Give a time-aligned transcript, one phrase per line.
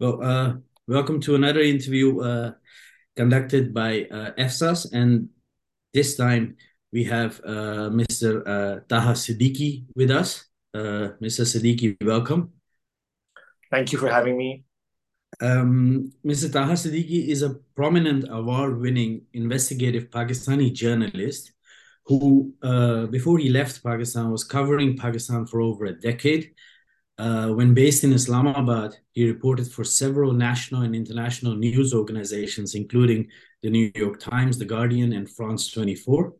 [0.00, 0.54] Well, uh,
[0.88, 2.52] welcome to another interview uh,
[3.16, 5.28] conducted by uh, EFSAS, and
[5.92, 6.56] this time
[6.90, 8.40] we have uh, Mr.
[8.46, 10.46] Uh, Taha Siddiqui with us.
[10.72, 11.44] Uh, Mr.
[11.44, 12.50] Siddiqui, welcome.
[13.70, 14.64] Thank you for having me.
[15.42, 16.50] Um, Mr.
[16.50, 21.52] Taha Siddiqui is a prominent award-winning investigative Pakistani journalist
[22.06, 26.54] who, uh, before he left Pakistan, was covering Pakistan for over a decade
[27.20, 33.28] uh, when based in Islamabad, he reported for several national and international news organizations, including
[33.62, 36.32] the New York Times, The Guardian, and France 24.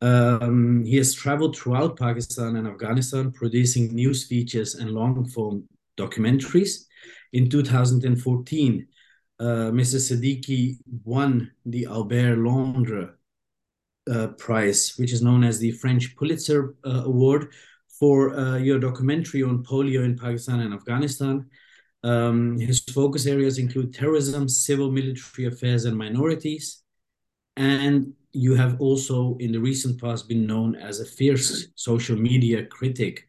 [0.00, 6.86] Um, he has traveled throughout Pakistan and Afghanistan, producing news features and long form documentaries.
[7.32, 8.88] In 2014,
[9.38, 9.98] uh, Mr.
[10.00, 13.10] Siddiqui won the Albert Londres
[14.10, 17.52] uh, Prize, which is known as the French Pulitzer uh, Award
[18.02, 21.46] for uh, your documentary on polio in Pakistan and Afghanistan.
[22.02, 26.82] Um, his focus areas include terrorism, civil military affairs, and minorities.
[27.56, 32.66] And you have also, in the recent past, been known as a fierce social media
[32.66, 33.24] critic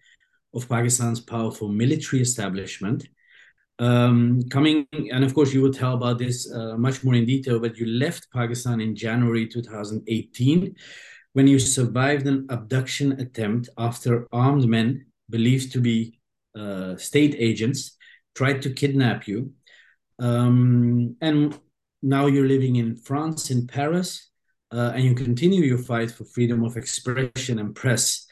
[0.56, 3.08] of Pakistan's powerful military establishment.
[3.78, 7.59] Um, coming, and of course, you will tell about this uh, much more in detail,
[7.59, 10.75] but you left Pakistan in January 2018
[11.34, 16.20] when you survived an abduction attempt after armed men believed to be
[16.58, 17.98] uh, state agents
[18.36, 19.52] tried to kidnap you.
[20.20, 21.58] Um, and
[22.02, 24.30] now you're living in France, in Paris,
[24.72, 28.25] uh, and you continue your fight for freedom of expression and press.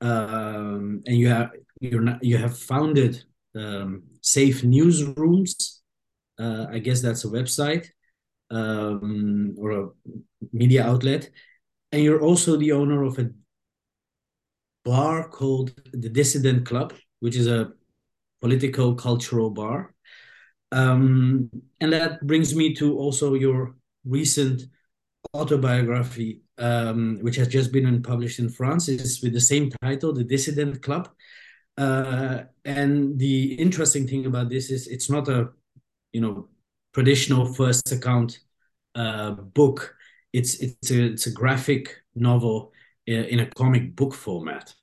[0.00, 1.50] Um, and you have
[1.80, 3.22] you're not, you have founded
[3.54, 5.78] um, safe newsrooms.
[6.38, 7.88] Uh, I guess that's a website
[8.50, 9.88] um, or a
[10.52, 11.30] media outlet
[11.92, 13.30] and you're also the owner of a
[14.84, 17.72] bar called the Dissident Club, which is a
[18.40, 19.94] political cultural bar.
[20.70, 21.50] Um,
[21.80, 24.62] and that brings me to also your recent
[25.34, 28.88] autobiography, um, which has just been published in France.
[28.88, 31.08] It's with the same title, The Dissident Club.
[31.76, 35.50] Uh, and the interesting thing about this is it's not a,
[36.12, 36.48] you know,
[36.92, 38.40] traditional first account
[38.94, 39.94] uh, book
[40.32, 42.72] it's it's a it's a graphic novel
[43.06, 44.74] in a comic book format.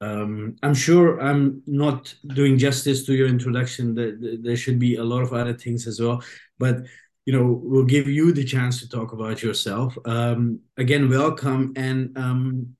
[0.00, 3.94] Um, I'm sure I'm not doing justice to your introduction.
[4.42, 6.22] There should be a lot of other things as well,
[6.58, 6.76] but
[7.26, 9.96] you know we'll give you the chance to talk about yourself.
[10.06, 12.76] Um, again, welcome, and um,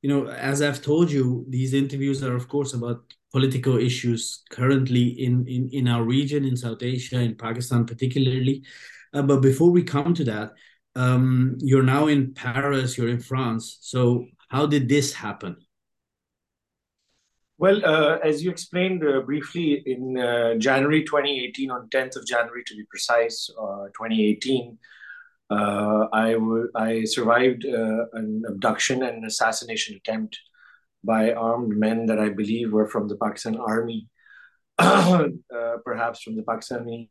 [0.00, 3.02] you know as I've told you, these interviews are of course about
[3.32, 8.62] political issues currently in in in our region, in South Asia, in Pakistan particularly.
[9.12, 10.52] Uh, but before we come to that,
[10.94, 13.78] um, you're now in Paris, you're in France.
[13.80, 15.56] So how did this happen?
[17.58, 22.64] Well, uh, as you explained uh, briefly, in uh, January 2018, on 10th of January
[22.66, 24.78] to be precise, uh, 2018,
[25.50, 26.36] uh, I,
[26.74, 30.38] I survived uh, an abduction and an assassination attempt
[31.04, 34.08] by armed men that I believe were from the Pakistan Army,
[34.78, 37.10] perhaps from the Pakistani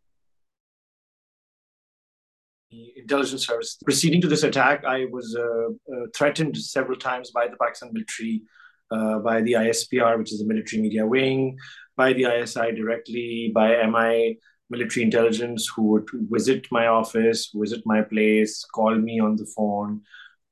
[2.95, 3.77] intelligence service.
[3.83, 8.43] Proceeding to this attack, I was uh, uh, threatened several times by the Pakistan military,
[8.91, 11.57] uh, by the ISPR, which is the military media wing,
[11.97, 14.39] by the ISI directly, by MI
[14.69, 20.01] military intelligence, who would visit my office, visit my place, call me on the phone,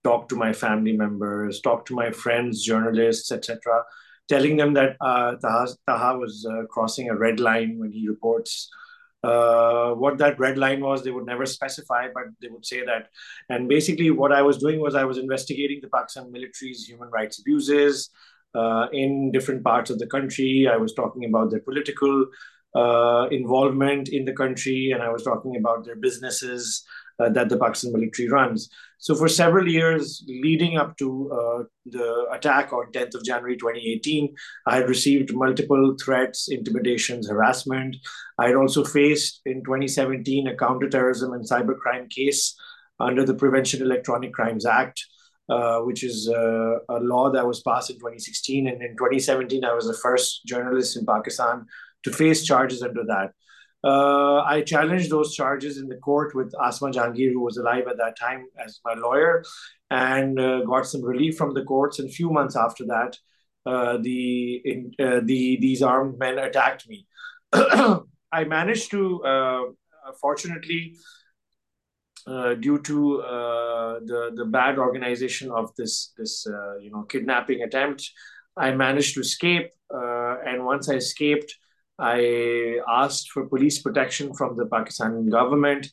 [0.04, 3.84] talk to my family members, talk to my friends, journalists, etc.,
[4.28, 8.70] telling them that uh, Taha, Taha was uh, crossing a red line when he reports
[9.24, 13.10] uh, what that red line was they would never specify but they would say that.
[13.50, 17.40] And basically what i was doing was i was investigating the pakistan military's human rights
[17.40, 18.10] abuses
[18.56, 20.68] uh, in different parts of the country.
[20.68, 22.26] I was talking about their political
[22.76, 26.84] uh, involvement in the country and i was talking about their businesses
[27.20, 28.70] uh, that the Pakistan military runs.
[28.98, 34.36] So for several years leading up to uh, the attack on 10th of January 2018,
[34.68, 37.96] I had received multiple threats, intimidations, harassment.
[38.38, 42.56] I had also faced in 2017 a counterterrorism and cybercrime case
[43.00, 45.06] under the Prevention Electronic Crimes Act.
[45.50, 48.68] Uh, which is uh, a law that was passed in 2016.
[48.68, 51.66] And in 2017, I was the first journalist in Pakistan
[52.04, 53.32] to face charges under that.
[53.84, 57.98] Uh, I challenged those charges in the court with Asma Jahangir, who was alive at
[57.98, 59.44] that time as my lawyer,
[59.90, 62.00] and uh, got some relief from the courts.
[62.00, 63.18] And a few months after that,
[63.66, 67.08] uh, the in, uh, the these armed men attacked me.
[67.54, 69.62] I managed to, uh,
[70.22, 70.96] fortunately,
[72.28, 73.24] uh, due to
[74.06, 76.46] the the bad organization of this this
[76.82, 78.12] you know kidnapping attempt,
[78.58, 79.72] I managed to escape.
[79.90, 81.56] and once I escaped,
[82.00, 85.88] I asked for police protection from the Pakistani government.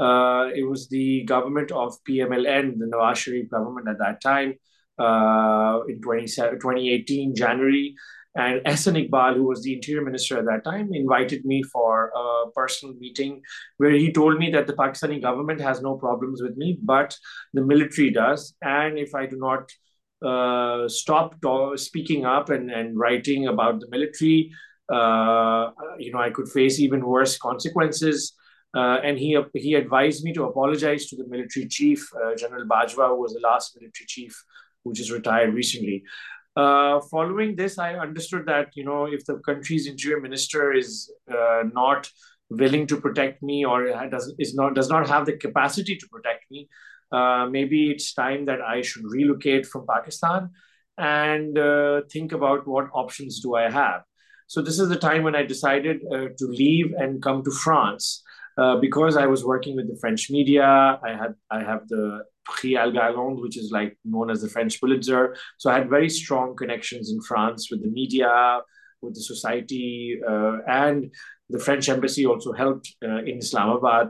[0.00, 4.54] Uh, it was the government of PMLN, the Nawaz Sharif government at that time,
[4.98, 7.94] uh, in 2018, January.
[8.34, 12.50] And Ahsan Iqbal, who was the interior minister at that time, invited me for a
[12.56, 13.42] personal meeting
[13.76, 17.16] where he told me that the Pakistani government has no problems with me, but
[17.52, 18.54] the military does.
[18.62, 19.70] And if I do not
[20.26, 21.36] uh, stop
[21.76, 24.50] speaking up and, and writing about the military,
[24.92, 28.34] uh, you know, I could face even worse consequences.
[28.74, 33.08] Uh, and he he advised me to apologize to the military chief, uh, General Bajwa,
[33.08, 34.34] who was the last military chief
[34.84, 36.02] who just retired recently.
[36.56, 41.64] Uh, following this, I understood that you know if the country's interior minister is uh,
[41.72, 42.10] not
[42.48, 46.50] willing to protect me or does is not does not have the capacity to protect
[46.50, 46.68] me,
[47.12, 50.50] uh, maybe it's time that I should relocate from Pakistan
[50.96, 51.58] and
[52.10, 54.02] think about what options do I have.
[54.52, 58.22] So this is the time when I decided uh, to leave and come to France.
[58.58, 60.66] Uh, because I was working with the French media,
[61.02, 65.34] I had I have the Prix Elgaland, which is like known as the French Pulitzer.
[65.56, 68.60] So I had very strong connections in France with the media,
[69.00, 71.10] with the society, uh, and
[71.48, 74.08] the French embassy also helped uh, in Islamabad,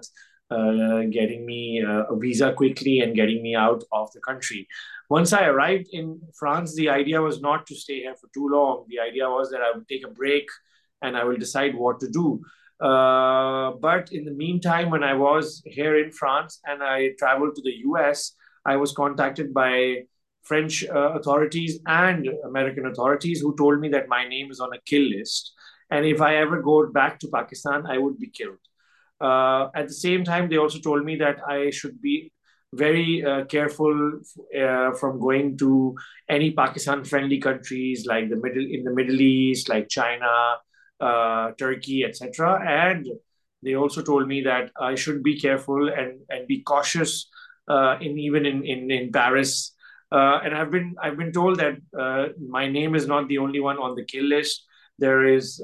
[0.50, 4.66] uh, getting me uh, a visa quickly and getting me out of the country.
[5.18, 8.86] Once I arrived in France, the idea was not to stay here for too long.
[8.88, 10.46] The idea was that I would take a break
[11.02, 12.40] and I will decide what to do.
[12.80, 17.62] Uh, but in the meantime, when I was here in France and I traveled to
[17.62, 20.04] the US, I was contacted by
[20.44, 24.80] French uh, authorities and American authorities who told me that my name is on a
[24.86, 25.52] kill list.
[25.90, 28.62] And if I ever go back to Pakistan, I would be killed.
[29.20, 32.32] Uh, at the same time, they also told me that I should be
[32.72, 34.20] very uh, careful
[34.58, 35.94] uh, from going to
[36.28, 40.56] any Pakistan friendly countries like the middle in the Middle East, like China,
[41.00, 42.60] uh, Turkey, etc.
[42.66, 43.06] And
[43.62, 47.28] they also told me that I should be careful and, and be cautious
[47.68, 49.74] uh, in even in in, in Paris.
[50.10, 53.60] Uh, and I've been I've been told that uh, my name is not the only
[53.60, 54.64] one on the kill list.
[54.98, 55.60] There is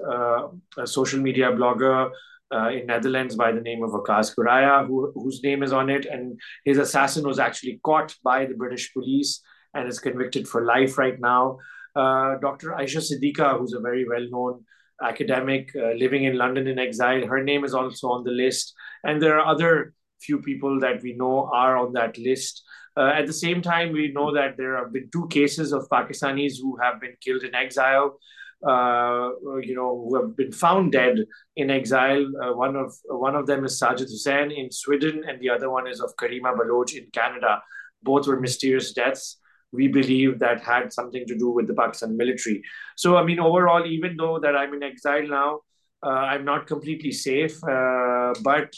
[0.76, 2.10] a social media blogger
[2.54, 6.06] uh, in Netherlands by the name of Waqas Goraya, who, whose name is on it,
[6.06, 9.42] and his assassin was actually caught by the British police
[9.74, 11.58] and is convicted for life right now.
[11.94, 12.74] Dr.
[12.74, 14.64] Ayesha Siddiqa, who's a very well-known
[15.02, 17.26] academic uh, living in London in exile.
[17.26, 18.74] Her name is also on the list.
[19.04, 22.64] And there are other few people that we know are on that list.
[22.96, 26.54] Uh, at the same time, we know that there have been two cases of Pakistanis
[26.60, 28.18] who have been killed in exile.
[28.66, 29.30] Uh,
[29.62, 31.16] you know, who have been found dead
[31.54, 32.26] in exile.
[32.42, 35.86] Uh, one of one of them is Sajid Hussain in Sweden, and the other one
[35.86, 37.62] is of Karima Baloch in Canada.
[38.02, 39.38] Both were mysterious deaths
[39.72, 42.62] we believe that had something to do with the Pakistan military.
[42.96, 45.60] So, I mean, overall, even though that I'm in exile now,
[46.02, 48.72] uh, I'm not completely safe, uh, but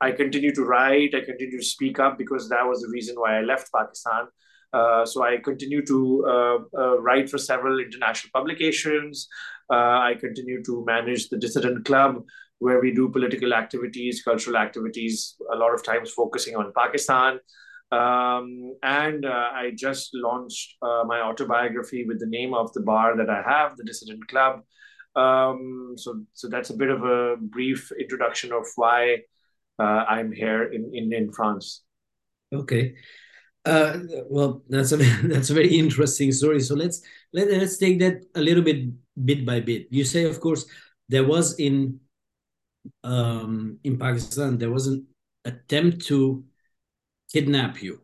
[0.00, 3.38] I continue to write, I continue to speak up because that was the reason why
[3.38, 4.28] I left Pakistan.
[4.72, 9.28] Uh, so I continue to uh, uh, write for several international publications.
[9.70, 12.24] I continue to manage the Dissident Club,
[12.58, 17.38] where we do political activities, cultural activities, a lot of times focusing on Pakistan.
[17.92, 23.16] Um, and uh, I just launched uh, my autobiography with the name of the bar
[23.16, 24.60] that I have, the Dissident Club.
[25.16, 29.22] Um, so, so that's a bit of a brief introduction of why
[29.78, 31.82] uh, I'm here in, in, in France.
[32.52, 32.94] Okay.
[33.64, 33.98] Uh,
[34.28, 36.60] well, that's a that's a very interesting story.
[36.60, 37.02] So let's
[37.32, 38.88] let, let's take that a little bit
[39.24, 39.88] bit by bit.
[39.90, 40.66] You say, of course,
[41.08, 42.00] there was in
[43.04, 45.06] um, in Pakistan there was an
[45.44, 46.44] attempt to
[47.32, 48.00] kidnap you.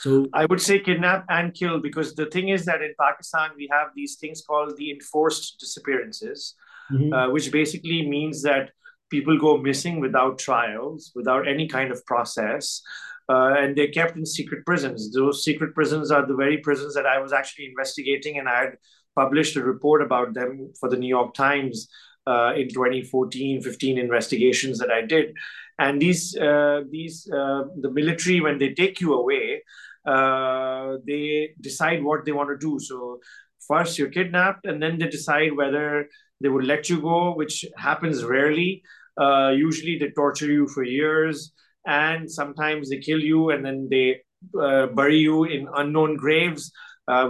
[0.00, 3.68] So I would say kidnap and kill because the thing is that in Pakistan we
[3.70, 6.54] have these things called the enforced disappearances,
[6.90, 7.12] mm-hmm.
[7.12, 8.70] uh, which basically means that
[9.10, 12.82] people go missing without trials, without any kind of process,
[13.28, 15.12] uh, and they're kept in secret prisons.
[15.12, 18.78] Those secret prisons are the very prisons that I was actually investigating, and I had
[19.14, 21.88] published a report about them for the New York Times
[22.26, 25.34] uh, in 2014 15 investigations that I did.
[25.78, 29.62] And these, uh, these uh, the military, when they take you away,
[30.06, 32.78] uh, they decide what they want to do.
[32.78, 33.20] So
[33.66, 36.08] first you're kidnapped, and then they decide whether
[36.40, 38.82] they would let you go, which happens rarely.
[39.20, 41.52] Uh, usually they torture you for years,
[41.86, 44.20] and sometimes they kill you, and then they
[44.60, 46.72] uh, bury you in unknown graves.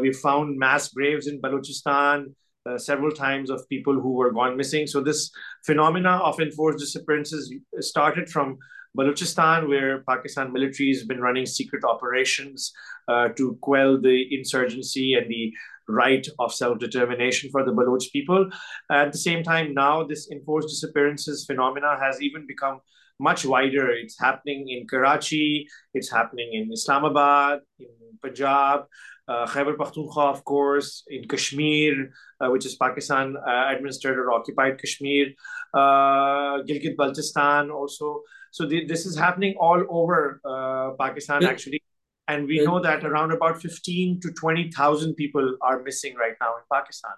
[0.00, 2.34] we found mass graves in Balochistan
[2.66, 4.86] uh, several times of people who were gone missing.
[4.86, 5.30] So this
[5.64, 8.58] phenomena of enforced disappearances started from
[8.98, 12.72] Balochistan, where Pakistan military has been running secret operations
[13.08, 15.52] uh, to quell the insurgency and the
[15.88, 18.50] right of self-determination for the Baloch people.
[18.90, 22.80] At the same time, now this enforced disappearances phenomena has even become
[23.18, 23.88] much wider.
[23.90, 27.88] It's happening in Karachi, it's happening in Islamabad, in
[28.22, 28.86] Punjab,
[29.28, 34.80] uh, Khyber Pakhtunkhwa, of course, in Kashmir, uh, which is Pakistan uh, administered or occupied
[34.80, 35.28] Kashmir,
[35.74, 38.22] uh, Gilgit Baltistan also.
[38.52, 41.82] So the, this is happening all over uh, Pakistan, actually.
[42.28, 46.62] And we know that around about 15 to 20,000 people are missing right now in
[46.72, 47.12] Pakistan.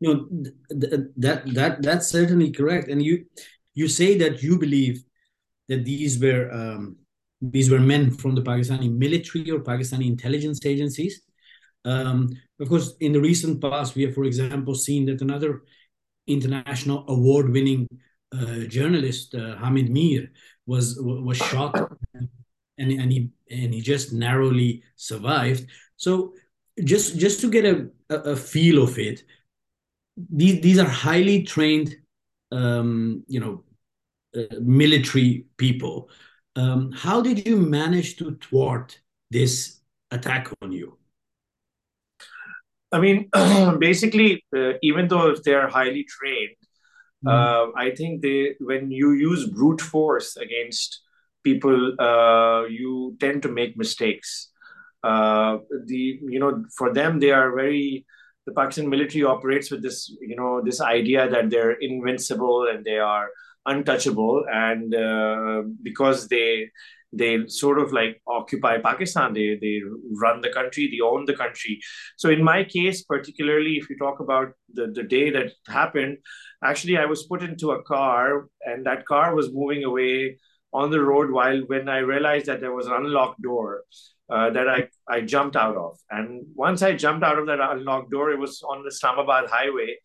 [0.00, 0.28] You know,
[0.80, 2.88] th- that, that, that's certainly correct.
[2.88, 3.26] And you,
[3.74, 5.04] you say that you believe
[5.68, 6.96] that these were um,
[7.40, 11.22] these were men from the Pakistani military or Pakistani intelligence agencies.
[11.84, 12.30] Um,
[12.60, 15.62] of course, in the recent past, we have, for example, seen that another
[16.26, 17.88] international award-winning
[18.32, 20.30] uh, journalist, uh, Hamid Mir,
[20.66, 21.74] was was shot,
[22.14, 22.28] and
[22.78, 25.66] and he and he just narrowly survived.
[25.96, 26.34] So,
[26.82, 29.22] just just to get a, a feel of it,
[30.16, 31.94] these these are highly trained,
[32.50, 33.62] um, you know,
[34.60, 36.10] military people.
[36.54, 38.98] Um, how did you manage to thwart
[39.30, 40.98] this attack on you?
[42.92, 43.28] I mean,
[43.78, 46.56] basically, uh, even though if they are highly trained,
[47.24, 47.30] mm.
[47.30, 51.02] uh, I think they when you use brute force against
[51.42, 54.50] people, uh, you tend to make mistakes.
[55.02, 58.06] Uh, the you know for them they are very
[58.46, 62.98] the Pakistan military operates with this you know this idea that they're invincible and they
[62.98, 63.28] are
[63.66, 66.70] untouchable and uh, because they
[67.12, 69.32] they sort of like occupy Pakistan.
[69.32, 69.80] They they
[70.20, 70.88] run the country.
[70.90, 71.80] They own the country.
[72.16, 76.18] So in my case, particularly, if you talk about the the day that happened,
[76.62, 80.38] actually, I was put into a car, and that car was moving away
[80.72, 81.30] on the road.
[81.30, 83.82] While when I realized that there was an unlocked door.
[84.28, 85.98] Uh, that I, I jumped out of.
[86.10, 89.98] And once I jumped out of that unlocked door, it was on the Islamabad highway.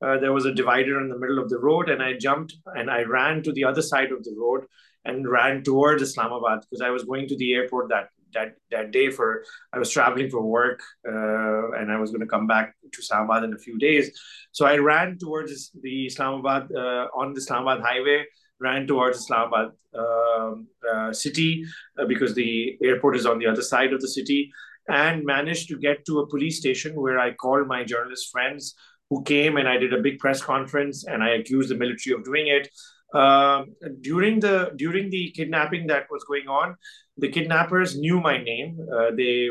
[0.00, 2.90] Uh, there was a divider in the middle of the road, and I jumped and
[2.90, 4.64] I ran to the other side of the road
[5.04, 9.10] and ran towards Islamabad because I was going to the airport that that that day
[9.10, 13.00] for I was traveling for work uh, and I was going to come back to
[13.00, 14.06] Islamabad in a few days.
[14.52, 18.26] So I ran towards the Islamabad uh, on the Islamabad highway,
[18.60, 21.64] ran towards Islamabad um, uh, city
[21.98, 24.50] uh, because the airport is on the other side of the city,
[24.88, 28.74] and managed to get to a police station where I called my journalist friends
[29.10, 32.24] who came and I did a big press conference and I accused the military of
[32.24, 32.68] doing it.
[33.14, 33.64] Uh,
[34.02, 36.76] during the during the kidnapping that was going on,
[37.16, 38.78] the kidnappers knew my name.
[38.92, 39.48] Uh, they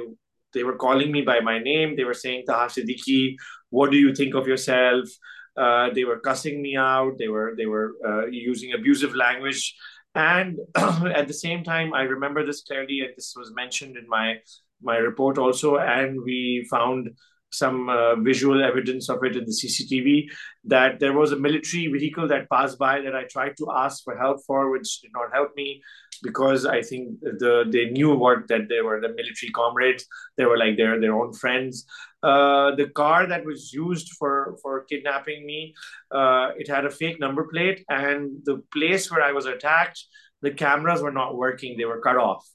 [0.53, 1.95] they were calling me by my name.
[1.95, 3.35] They were saying, Taha Siddiqui,
[3.69, 5.09] what do you think of yourself?
[5.55, 7.17] Uh, they were cussing me out.
[7.17, 9.75] They were they were uh, using abusive language,
[10.13, 12.99] and at the same time, I remember this clearly.
[12.99, 14.35] And this was mentioned in my
[14.81, 15.77] my report also.
[15.77, 17.09] And we found
[17.51, 20.27] some uh, visual evidence of it in the CCTV
[20.65, 24.17] that there was a military vehicle that passed by that I tried to ask for
[24.17, 25.81] help for, which did not help me
[26.23, 30.05] because I think the they knew what that they were the military comrades.
[30.37, 31.85] They were like their their own friends.
[32.23, 35.73] Uh, the car that was used for for kidnapping me,
[36.11, 40.03] uh, it had a fake number plate, and the place where I was attacked,
[40.41, 41.77] the cameras were not working.
[41.77, 42.45] They were cut off.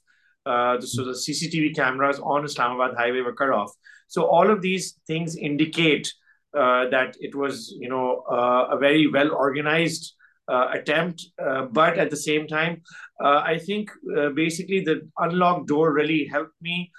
[0.45, 3.71] Uh, so the CCTV cameras on Islamabad highway were cut off.
[4.13, 6.13] So all of these things indicate
[6.55, 10.13] uh, that it was, you know, uh, a very well organized
[10.47, 11.25] uh, attempt.
[11.43, 12.83] Uh, but at the same time,
[13.23, 13.89] uh, I think
[14.35, 16.91] basically the unlocked door really helped me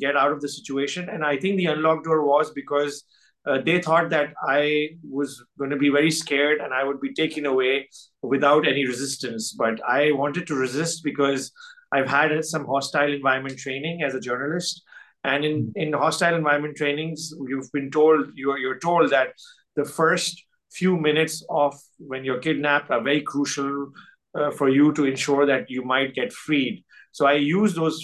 [0.00, 1.10] get out of the situation.
[1.10, 3.04] And I think the unlocked door was because
[3.46, 7.12] uh, they thought that I was going to be very scared and I would be
[7.12, 7.90] taken away
[8.22, 9.52] without any resistance.
[9.52, 11.52] But I wanted to resist because
[11.92, 14.82] I've had some hostile environment training as a journalist.
[15.26, 19.30] And in, in hostile environment trainings, you've been told, you're, you're told that
[19.74, 20.40] the first
[20.70, 23.90] few minutes of when you're kidnapped are very crucial
[24.38, 26.84] uh, for you to ensure that you might get freed.
[27.10, 27.98] So I use those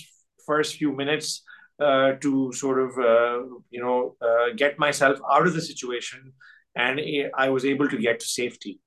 [0.45, 1.45] first few minutes
[1.79, 6.33] uh, to sort of, uh, you know, uh, get myself out of the situation
[6.75, 7.00] and
[7.37, 8.81] I was able to get to safety.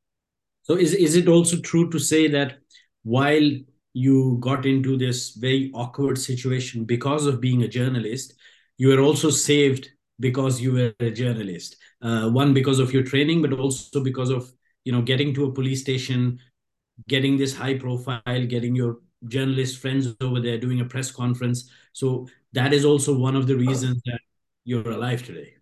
[0.63, 2.57] So is, is it also true to say that
[3.03, 3.49] while
[3.95, 8.33] you got into this very awkward situation because of being a journalist.
[8.77, 11.77] You were also saved because you were a journalist.
[12.01, 14.51] Uh, one because of your training, but also because of
[14.83, 16.39] you know getting to a police station,
[17.07, 18.97] getting this high profile, getting your
[19.29, 21.71] journalist friends over there doing a press conference.
[21.93, 24.19] So that is also one of the reasons that
[24.65, 25.53] you're alive today.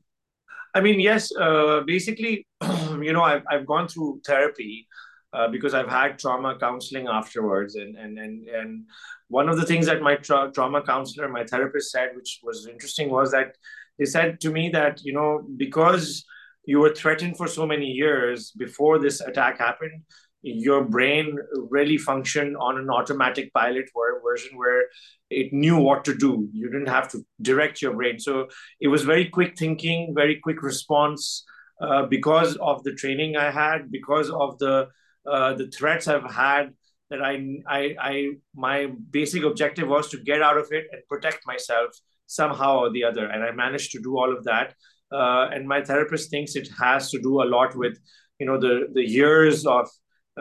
[0.74, 1.32] I mean, yes.
[1.36, 2.48] Uh, basically,
[3.00, 4.88] you know, I've I've gone through therapy
[5.34, 7.76] uh, because I've had trauma counseling afterwards.
[7.76, 8.86] And, and, and, and
[9.30, 13.10] one of the things that my tra- trauma counselor, my therapist said, which was interesting,
[13.10, 13.56] was that
[13.98, 16.26] they said to me that, you know, because
[16.66, 20.04] you were threatened for so many years before this attack happened,
[20.44, 21.38] your brain
[21.70, 23.86] really functioned on an automatic pilot
[24.24, 24.84] version where
[25.30, 26.50] it knew what to do.
[26.52, 28.20] You didn't have to direct your brain.
[28.20, 28.50] So
[28.80, 31.46] it was very quick thinking, very quick response
[31.82, 34.90] uh, because of the training I had, because of the
[35.26, 36.74] uh, the threats I've had.
[37.10, 41.46] That I, I, I, my basic objective was to get out of it and protect
[41.46, 41.92] myself
[42.26, 44.74] somehow or the other, and I managed to do all of that.
[45.12, 48.00] Uh, and my therapist thinks it has to do a lot with,
[48.40, 49.88] you know, the the years of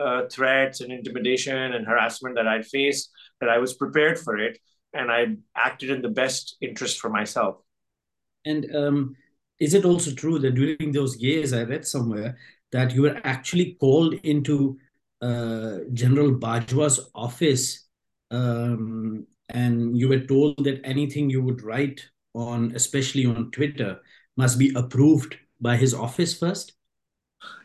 [0.01, 4.57] uh, threats and intimidation and harassment that I'd faced, that I was prepared for it,
[4.93, 7.57] and I acted in the best interest for myself.
[8.45, 9.15] And um,
[9.59, 12.37] is it also true that during those years, I read somewhere
[12.73, 14.77] that you were actually called into
[15.21, 17.87] uh, General Bajwa's office,
[18.31, 22.01] um, and you were told that anything you would write
[22.33, 24.01] on, especially on Twitter,
[24.35, 26.73] must be approved by his office first?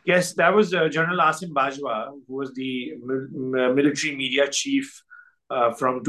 [0.04, 5.02] Yes, that was uh, General Asim Bajwa, who was the military media chief
[5.50, 6.02] uh, from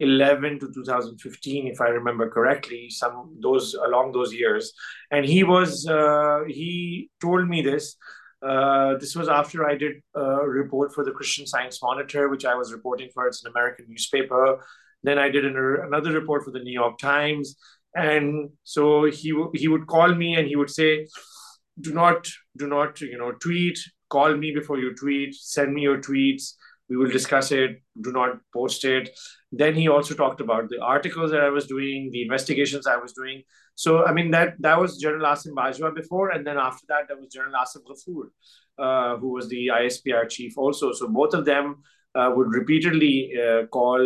[0.00, 4.72] 2011 to 2015, if I remember correctly, some those along those years.
[5.10, 7.96] And he was uh, he told me this.
[8.40, 12.54] Uh, this was after I did a report for the Christian Science Monitor, which I
[12.54, 13.26] was reporting for.
[13.26, 14.64] It's an American newspaper.
[15.02, 17.56] Then I did an, another report for the New York Times,
[17.94, 21.06] and so he he would call me and he would say
[21.80, 23.78] do not do not you know tweet
[24.08, 26.54] call me before you tweet send me your tweets
[26.88, 29.10] we will discuss it do not post it
[29.50, 33.12] then he also talked about the articles that i was doing the investigations i was
[33.12, 33.42] doing.
[33.74, 37.16] So i mean that that was general asim bajwa before and then after that there
[37.16, 38.26] was general asif ghafoor
[38.78, 40.92] uh, who was the ispr chief also.
[40.92, 41.82] So both of them
[42.14, 44.02] uh, would repeatedly uh, call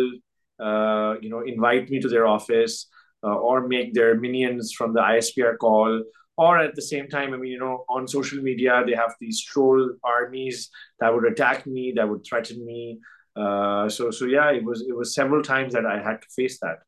[0.59, 2.87] uh, you know invite me to their office
[3.23, 6.03] uh, or make their minions from the ispr call.
[6.35, 9.39] Or at the same time i mean you know on social media they have these
[9.39, 12.99] troll armies that would attack me that would threaten me
[13.35, 16.59] uh, so so yeah it was it was several times that i had to face
[16.59, 16.79] that.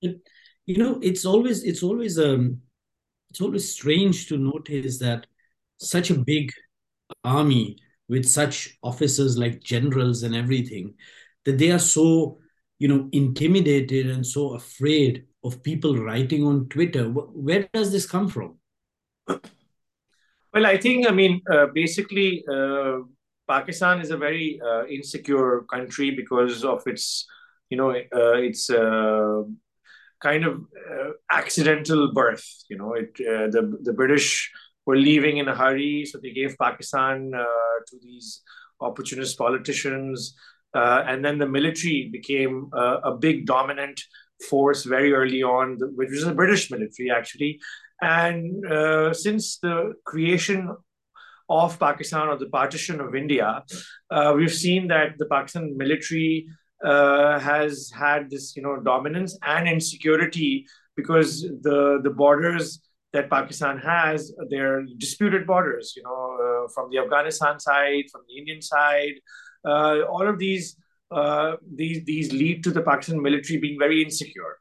[0.00, 0.20] It,
[0.66, 2.60] you know it's always it's always um
[3.30, 5.26] it's always strange to notice that
[5.78, 6.52] such a big
[7.24, 7.76] army
[8.08, 10.94] with such officers like generals and everything
[11.44, 12.38] that they are so
[12.78, 17.04] you know intimidated and so afraid of people writing on twitter.
[17.08, 18.58] Where does this come from?
[20.52, 23.00] Well, I think, I mean, uh, basically, uh,
[23.48, 27.26] Pakistan is a very uh, insecure country because of its,
[27.70, 29.42] you know, uh, its uh,
[30.20, 30.54] kind of
[30.90, 32.46] uh, accidental birth.
[32.68, 34.50] You know, it the the British
[34.86, 38.42] were leaving in a hurry, so they gave Pakistan to these
[38.80, 40.36] opportunist politicians,
[40.74, 44.00] and then the military became a big dominant
[44.48, 47.60] force very early on, which was the British military actually,
[48.00, 50.74] and uh, since the creation
[51.48, 53.64] of Pakistan or the partition of India,
[54.10, 56.46] uh, we've seen that the Pakistan military
[56.84, 62.80] uh, has had this, you know, dominance and insecurity because the the borders
[63.12, 68.36] that Pakistan has, they're disputed borders, you know, uh, from the Afghanistan side, from the
[68.38, 69.14] Indian side.
[69.64, 70.76] Uh, all of these
[71.10, 74.58] uh, these these lead to the Pakistan military being very insecure.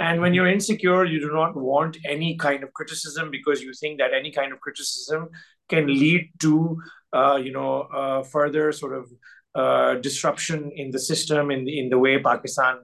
[0.00, 3.98] And when you're insecure, you do not want any kind of criticism because you think
[3.98, 5.28] that any kind of criticism
[5.68, 6.78] can lead to,
[7.12, 9.12] uh, you know, uh, further sort of
[9.54, 12.78] uh, disruption in the system, in the in the way Pakistan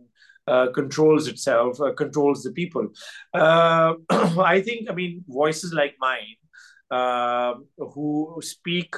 [0.46, 2.86] uh, controls itself, uh, controls the people.
[3.34, 6.36] Uh, I think, I mean, voices like mine.
[7.94, 8.94] who speak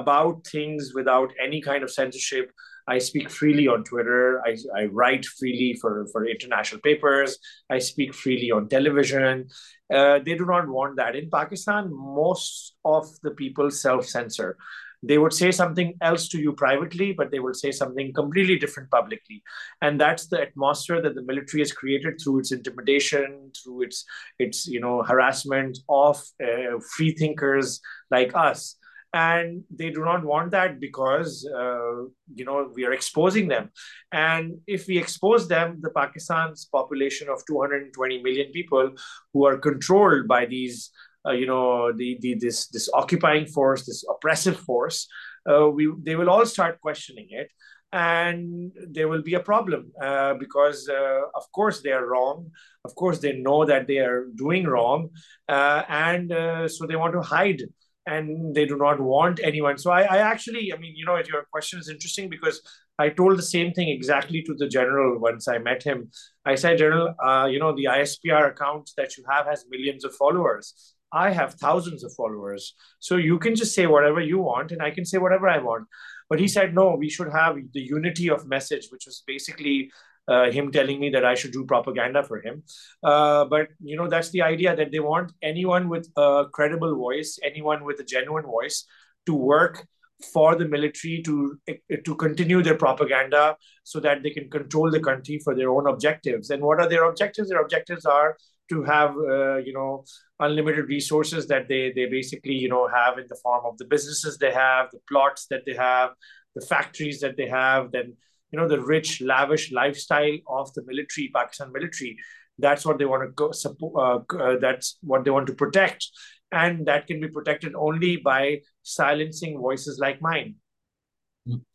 [0.00, 2.50] about things without any kind of censorship,
[2.88, 4.40] I speak freely on Twitter.
[4.46, 7.38] I, I write freely for, for international papers.
[7.70, 9.48] I speak freely on television.
[9.92, 11.16] Uh, they do not want that.
[11.16, 14.56] In Pakistan, most of the people self censor.
[15.04, 18.88] They would say something else to you privately, but they will say something completely different
[18.88, 19.42] publicly.
[19.80, 24.04] And that's the atmosphere that the military has created through its intimidation, through its,
[24.38, 27.80] its you know, harassment of uh, free thinkers
[28.12, 28.76] like us
[29.12, 32.02] and they do not want that because uh,
[32.34, 33.70] you know we are exposing them.
[34.10, 38.92] And if we expose them the pakistan's population of 220 million people
[39.32, 40.90] who are controlled by these
[41.26, 45.06] uh, you know the, the this this occupying force this oppressive force
[45.48, 47.50] uh, we they will all start questioning it
[47.92, 52.50] and there will be a problem uh, because uh, of course they are wrong.
[52.84, 55.10] Of course they know that they are doing wrong
[55.48, 57.62] uh, and uh, so they want to hide
[58.06, 59.78] and they do not want anyone.
[59.78, 62.60] So I, I actually, I mean, you know, your question is interesting because
[62.98, 66.10] I told the same thing exactly to the general once I met him.
[66.44, 70.14] I said, General, uh, you know, the ISPR account that you have has millions of
[70.14, 70.94] followers.
[71.12, 72.74] I have thousands of followers.
[72.98, 75.86] So you can just say whatever you want, and I can say whatever I want.
[76.28, 79.90] But he said, no, we should have the unity of message, which was basically
[80.28, 82.62] uh, him telling me that I should do propaganda for him.
[83.02, 87.38] Uh, but you know, that's the idea that they want anyone with a credible voice,
[87.42, 88.84] anyone with a genuine voice,
[89.26, 89.86] to work
[90.32, 91.58] for the military to
[92.04, 96.50] to continue their propaganda so that they can control the country for their own objectives.
[96.50, 97.48] And what are their objectives?
[97.48, 98.36] Their objectives are
[98.68, 100.04] to have uh, you know
[100.38, 104.38] unlimited resources that they they basically you know have in the form of the businesses
[104.38, 106.10] they have, the plots that they have,
[106.54, 108.16] the factories that they have, then
[108.52, 112.16] you know the rich lavish lifestyle of the military pakistan military
[112.58, 116.08] that's what they want to go support uh, uh, that's what they want to protect.
[116.50, 120.56] And that can be protected only by silencing voices like mine.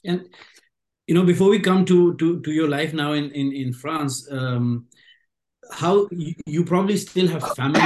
[0.06, 0.30] And
[1.08, 4.28] you know before we come to to, to your life now in in, in france
[4.32, 4.88] um,
[5.72, 7.82] how you, you probably still have family.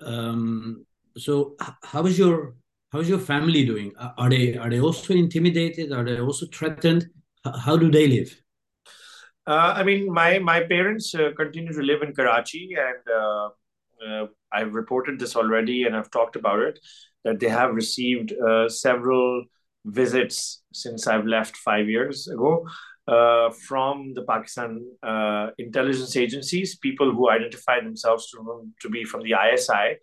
[0.00, 2.54] Um, so how is your
[2.90, 3.92] how's your family doing?
[4.18, 5.92] Are they are they also intimidated?
[5.92, 7.08] Are they also threatened?
[7.44, 8.40] How do they live?
[9.46, 13.48] Uh, I mean, my my parents uh, continue to live in Karachi, and uh,
[14.06, 16.78] uh I've reported this already, and I've talked about it
[17.24, 19.44] that they have received uh, several
[19.84, 22.66] visits since I've left five years ago.
[23.08, 24.78] Uh, from the Pakistan
[25.58, 29.96] intelligence agencies, people who identify themselves to, to be from the ISI,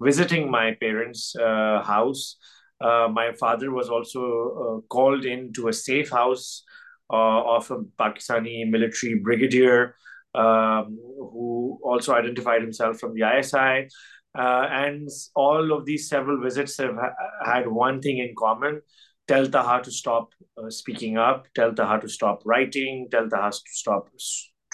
[0.00, 2.36] visiting my parents' uh, house.
[2.80, 6.64] Uh, my father was also uh, called into a safe house
[7.10, 9.94] of a Pakistani military brigadier
[10.34, 13.88] um, who also identified himself from the ISI.
[14.34, 17.12] Uh, and all of these several visits have ha-
[17.44, 18.80] had one thing in common
[19.28, 23.60] tell Taha to stop uh, speaking up, tell Taha to stop writing, tell Taha to
[23.66, 24.08] stop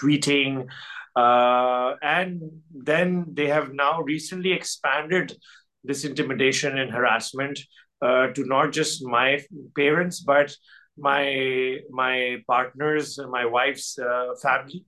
[0.01, 0.67] tweeting,
[1.15, 2.41] uh, and
[2.73, 5.35] then they have now recently expanded
[5.83, 7.59] this intimidation and harassment
[8.01, 9.39] uh, to not just my
[9.75, 10.55] parents, but
[10.97, 14.85] my my partners, my wife's uh, family,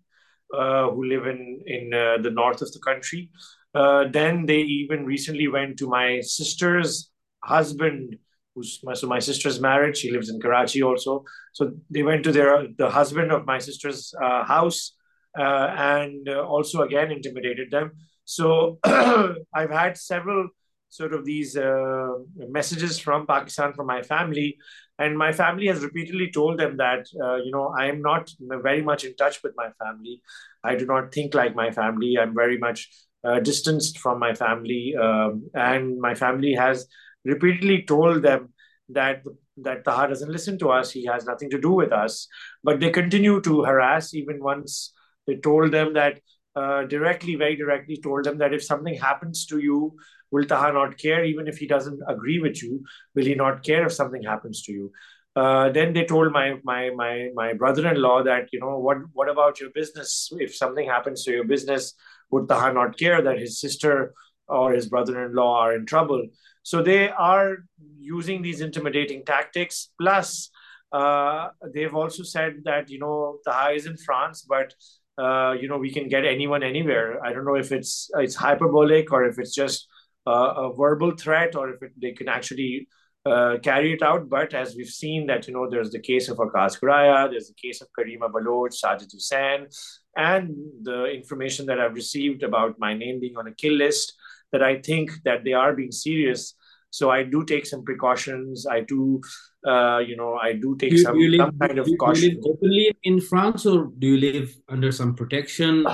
[0.57, 3.29] uh, who live in in uh, the north of the country.
[3.73, 7.09] Then they even recently went to my sister's
[7.43, 8.17] husband,
[8.53, 9.97] who's my, so my sister's married.
[9.97, 11.23] She lives in Karachi also.
[11.53, 14.93] So they went to their the husband of my sister's house
[15.39, 17.91] and uh, also again intimidated them.
[18.25, 20.49] So I've had several
[20.89, 22.09] sort of these uh,
[22.49, 24.57] messages from Pakistan from my family,
[24.99, 28.81] and my family has repeatedly told them that uh, you know I am not very
[28.81, 30.21] much in touch with my family.
[30.63, 32.17] I do not think like my family.
[32.19, 32.89] I'm very much
[33.23, 36.87] uh, distanced from my family, um, and my family has
[37.23, 38.53] repeatedly told them
[38.89, 39.23] that
[39.57, 40.91] that Taha doesn't listen to us.
[40.91, 42.27] He has nothing to do with us,
[42.63, 44.93] but they continue to harass even once
[45.27, 46.19] they told them that
[46.55, 49.95] uh, directly, very directly told them that if something happens to you,
[50.31, 51.23] will Taha not care?
[51.23, 52.83] Even if he doesn't agree with you,
[53.15, 54.91] will he not care if something happens to you?
[55.33, 59.61] Uh, then they told my my my my brother-in-law that you know what what about
[59.61, 60.29] your business?
[60.37, 61.93] If something happens to your business,
[62.31, 64.13] would Taha not care that his sister
[64.49, 66.27] or his brother-in-law are in trouble?
[66.63, 67.59] So they are
[67.97, 69.89] using these intimidating tactics.
[69.99, 70.49] Plus,
[70.91, 74.73] uh, they've also said that you know Taha is in France, but
[75.21, 77.23] uh, you know we can get anyone anywhere.
[77.25, 79.87] I don't know if it's it's hyperbolic or if it's just
[80.27, 82.87] uh, a verbal threat or if it, they can actually
[83.25, 84.29] uh, carry it out.
[84.29, 87.61] But as we've seen that you know there's the case of Waqas Goraya, there's the
[87.61, 89.67] case of Karima Baloch, Sajid Hussain,
[90.15, 94.13] and the information that I've received about my name being on a kill list.
[94.51, 96.55] That I think that they are being serious.
[96.91, 98.67] So I do take some precautions.
[98.67, 99.21] I do
[99.65, 102.21] uh, you know, I do take some, live, some kind of caution.
[102.21, 105.85] Do you live openly in France, or do you live under some protection?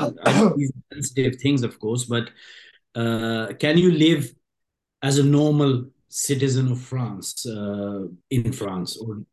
[0.93, 2.29] sensitive things, of course, but
[2.95, 4.33] uh, can you live
[5.03, 9.23] as a normal citizen of France uh, in France, or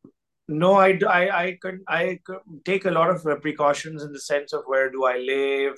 [0.46, 2.18] no, I, I, I, can, I
[2.66, 5.74] take a lot of precautions in the sense of where do I live,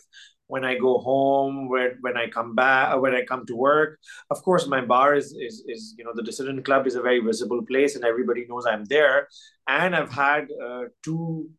[0.49, 3.99] when I go home, when when I come back, when I come to work.
[4.31, 7.21] Of course, my bar is is is you know the Dissident Club is a very
[7.21, 9.29] visible place, and everybody knows I'm there.
[9.69, 11.51] And I've had uh, two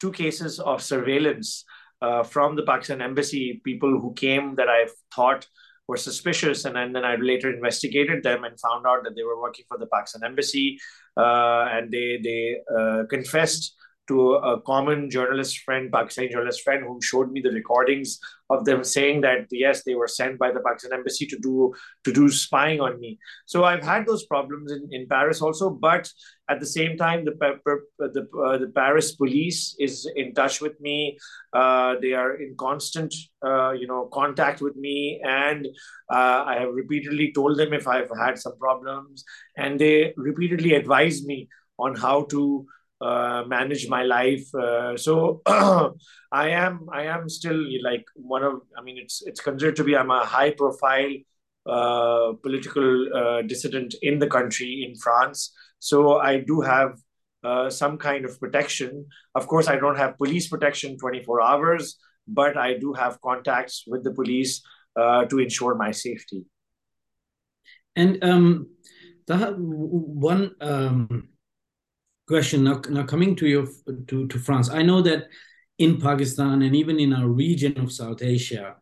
[0.00, 1.64] two cases of surveillance
[2.02, 5.46] uh, from the Pakistan embassy, people who came that I thought
[5.86, 9.40] were suspicious, and then, then I later investigated them and found out that they were
[9.40, 10.78] working for the Pakistan embassy,
[11.16, 13.74] uh, and they they uh, confessed
[14.08, 18.18] to a common journalist friend, Pakistani journalist friend, who showed me the recordings
[18.50, 21.72] of them saying that yes, they were sent by the Pakistan embassy to do
[22.04, 23.18] to do spying on me.
[23.46, 26.10] So I've had those problems in, in Paris also, but
[26.50, 27.32] at the same time, the
[27.98, 31.16] the uh, the Paris police is in touch with me.
[31.52, 33.14] Uh, they are in constant
[33.44, 35.66] uh, you know contact with me, and
[36.12, 39.24] uh, I have repeatedly told them if I've had some problems,
[39.56, 42.66] and they repeatedly advise me on how to
[43.46, 44.46] manage my life.
[44.54, 49.76] Uh, so I am I am still like one of I mean it's it's considered
[49.76, 51.12] to be I'm a high profile
[51.66, 55.52] uh, political uh, dissident in the country in France.
[55.78, 56.98] So I do have
[57.42, 59.06] uh, some kind of protection.
[59.34, 61.96] Of course, I don't have police protection 24 hours,
[62.28, 64.62] but I do have contacts with the police
[64.96, 66.44] uh, to ensure my safety.
[67.96, 68.68] And um,
[69.26, 71.28] one um,
[72.26, 73.66] question now, now coming to your
[74.08, 75.28] to, to France, I know that
[75.78, 78.76] in Pakistan and even in our region of South Asia,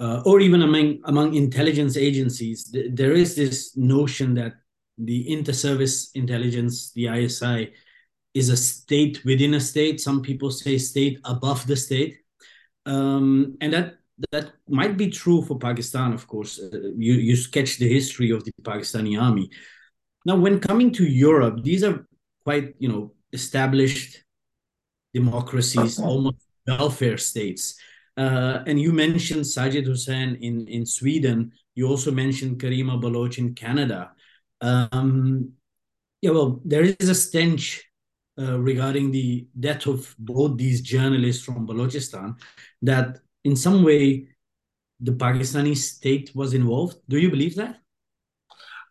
[0.00, 4.54] uh, or even among among intelligence agencies, th there is this notion that
[4.98, 7.72] the inter-service intelligence, the ISI,
[8.34, 10.00] is a state within a state.
[10.00, 12.18] Some people say state above the state,
[12.86, 13.94] um, and that
[14.30, 16.12] that might be true for Pakistan.
[16.12, 19.50] Of course, uh, you you sketch the history of the Pakistani army.
[20.24, 22.06] Now, when coming to Europe, these are
[22.44, 24.24] quite you know established
[25.14, 27.78] democracies, almost welfare states.
[28.16, 31.52] Uh, and you mentioned Sajid Hussain in in Sweden.
[31.74, 34.12] You also mentioned Karima Baloch in Canada.
[34.60, 35.52] Um,
[36.20, 37.82] yeah, well, there is a stench
[38.38, 42.38] uh, regarding the death of both these journalists from Balochistan
[42.80, 44.28] that in some way
[45.00, 46.96] the Pakistani state was involved.
[47.08, 47.81] Do you believe that?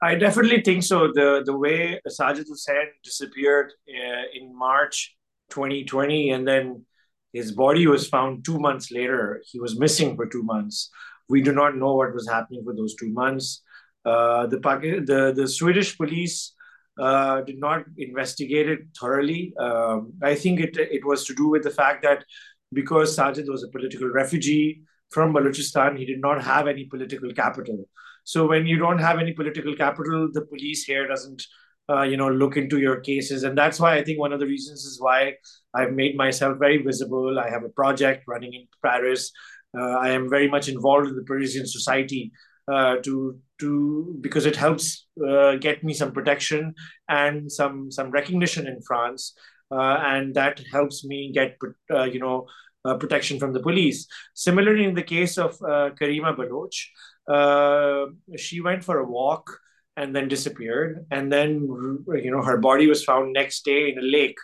[0.02, 1.12] I definitely think so.
[1.14, 5.16] The the way Sajid Hussain disappeared uh, in March
[5.52, 6.86] 2020, and then
[7.34, 9.42] his body was found two months later.
[9.46, 10.90] He was missing for two months.
[11.30, 13.62] We do not know what was happening for those two months.
[14.04, 14.58] Uh, the,
[15.06, 16.54] the the Swedish police
[17.00, 19.54] uh, did not investigate it thoroughly.
[19.60, 22.26] Um, I think it it was to do with the fact that
[22.74, 27.86] because Sajid was a political refugee from Balochistan, he did not have any political capital.
[28.24, 31.44] So when you don't have any political capital, the police here doesn't,
[31.90, 34.46] uh, you know, look into your cases, and that's why I think one of the
[34.46, 35.34] reasons is why
[35.74, 37.40] I've made myself very visible.
[37.40, 39.32] I have a project running in Paris.
[39.78, 42.32] Uh, I am very much involved in the Parisian society
[42.72, 46.74] uh, to to because it helps uh, get me some protection
[47.10, 49.34] and some some recognition in France,
[49.72, 51.58] uh, and that helps me get
[51.94, 52.46] uh, you know
[53.00, 54.08] protection from the police.
[54.34, 56.74] Similarly, in the case of Karima Baloch,
[57.28, 58.06] uh,
[58.38, 59.50] she went for a walk
[59.98, 61.06] and then disappeared.
[61.12, 61.68] And then,
[62.08, 64.38] you know, her body was found next day in a lake.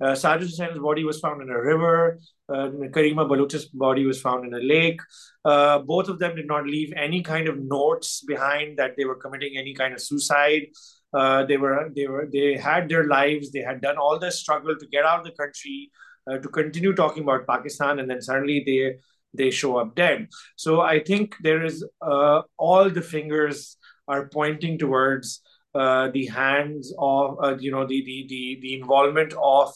[0.00, 2.18] Uh, Sajid body was found in a river.
[2.48, 5.00] Uh, Karima Baloch's body was found in a lake.
[5.44, 9.14] Uh, both of them did not leave any kind of notes behind that they were
[9.14, 10.66] committing any kind of suicide.
[11.12, 13.52] Uh, they were they were they had their lives.
[13.52, 15.92] They had done all the struggle to get out of the country,
[16.28, 18.96] uh, to continue talking about Pakistan, and then suddenly they
[19.34, 20.28] they show up dead.
[20.56, 23.76] So I think there is uh, all the fingers
[24.08, 25.40] are pointing towards
[25.74, 29.72] uh, the hands of uh, you know the, the the the involvement of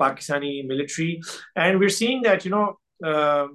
[0.00, 1.20] Pakistani military,
[1.56, 3.48] and we're seeing that you know uh,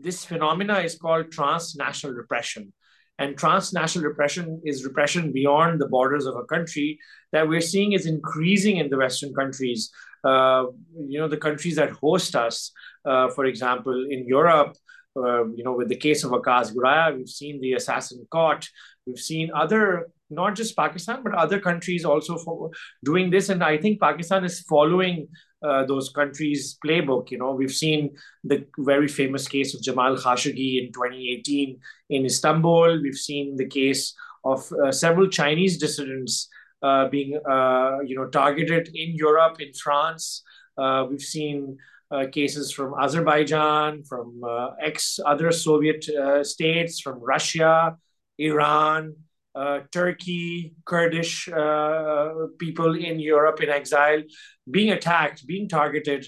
[0.00, 2.72] this phenomena is called transnational repression.
[3.18, 6.98] And transnational repression is repression beyond the borders of a country
[7.32, 9.90] that we're seeing is increasing in the Western countries.
[10.22, 10.66] Uh,
[11.08, 12.72] you know, the countries that host us,
[13.06, 14.76] uh, for example, in Europe,
[15.16, 18.68] uh, you know, with the case of Waqas Goraya, we've seen the assassin caught.
[19.06, 22.70] We've seen other, not just Pakistan, but other countries also for
[23.04, 23.48] doing this.
[23.48, 25.28] And I think Pakistan is following
[25.62, 27.30] uh, those countries' playbook.
[27.30, 31.78] You know, we've seen the very famous case of Jamal Khashoggi in 2018
[32.10, 33.00] in Istanbul.
[33.02, 34.14] We've seen the case
[34.44, 36.48] of uh, several Chinese dissidents
[36.82, 40.42] uh, being, uh, you know, targeted in Europe, in France.
[40.76, 41.78] Uh, we've seen
[42.10, 47.96] uh, cases from Azerbaijan, from uh, ex other Soviet uh, states, from Russia,
[48.38, 49.14] Iran,
[49.54, 54.22] uh, Turkey, Kurdish uh, people in Europe in exile
[54.70, 56.26] being attacked, being targeted.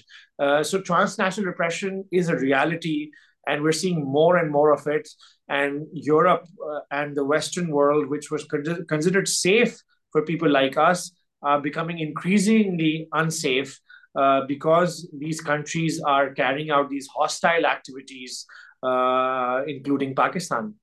[0.63, 3.11] So transnational repression is a reality,
[3.45, 5.07] and we're seeing more and more of it.
[5.47, 6.45] And Europe
[6.91, 11.11] and the Western world, which was con- considered safe for people like us,
[11.41, 13.79] are becoming increasingly unsafe
[14.21, 14.91] uh, because
[15.23, 18.45] these countries are carrying out these hostile activities,
[18.89, 20.73] uh, including Pakistan.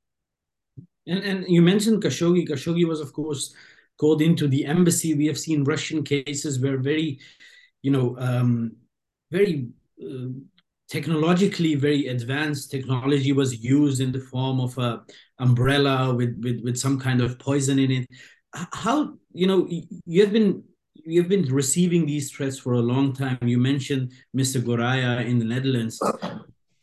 [1.13, 2.49] And, and you mentioned Khashoggi.
[2.49, 3.55] Khashoggi was, of course,
[4.01, 5.15] called into the embassy.
[5.15, 7.09] We have seen Russian cases where very
[7.87, 8.73] you know, um,
[9.31, 9.69] very
[10.03, 10.29] uh,
[10.89, 15.03] technologically very advanced technology was used in the form of a
[15.39, 18.07] umbrella with, with, with some kind of poison in it.
[18.73, 19.69] How, you know,
[20.05, 20.65] you have been
[21.05, 23.39] you've been receiving these threats for a long time.
[23.43, 24.61] You mentioned Mr.
[24.61, 26.01] Goraya in the Netherlands,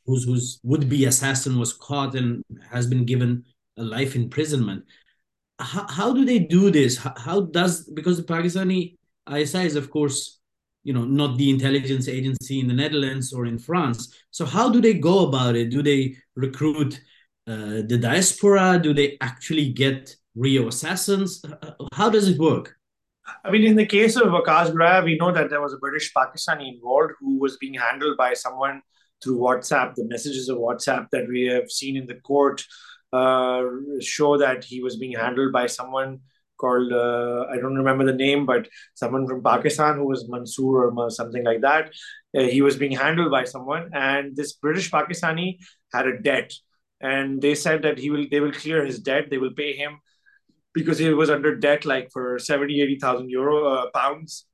[0.06, 3.44] whose whose would-be assassin was caught and has been given
[3.78, 4.84] a life imprisonment.
[5.60, 6.98] How, how do they do this?
[6.98, 8.98] How, does because the Pakistani
[9.32, 10.40] ISI is of course
[10.84, 14.14] you know not the intelligence agency in the Netherlands or in France.
[14.32, 15.70] So how do they go about it?
[15.70, 17.00] Do they recruit
[17.48, 18.80] uh, the diaspora?
[18.82, 21.44] Do they actually get Rio assassins?
[21.94, 22.76] How does it work?
[23.44, 26.12] I mean, in the case of Waqas Goraya, we know that there was a British
[26.14, 28.82] Pakistani involved who was being handled by someone
[29.24, 29.96] through WhatsApp.
[29.96, 32.64] The messages of WhatsApp that we have seen in the court
[33.14, 33.64] uh,
[34.02, 36.20] show that he was being handled by someone
[36.60, 41.10] called uh, I don't remember the name, but someone from Pakistan who was Mansoor or
[41.10, 41.94] something like that.
[42.38, 45.58] Uh, he was being handled by someone, and this British Pakistani
[45.94, 46.52] had a debt,
[47.00, 49.30] and they said that he will they will clear his debt.
[49.30, 50.00] They will pay him
[50.74, 54.46] because he was under debt like for 70 80,000 euro uh, pounds.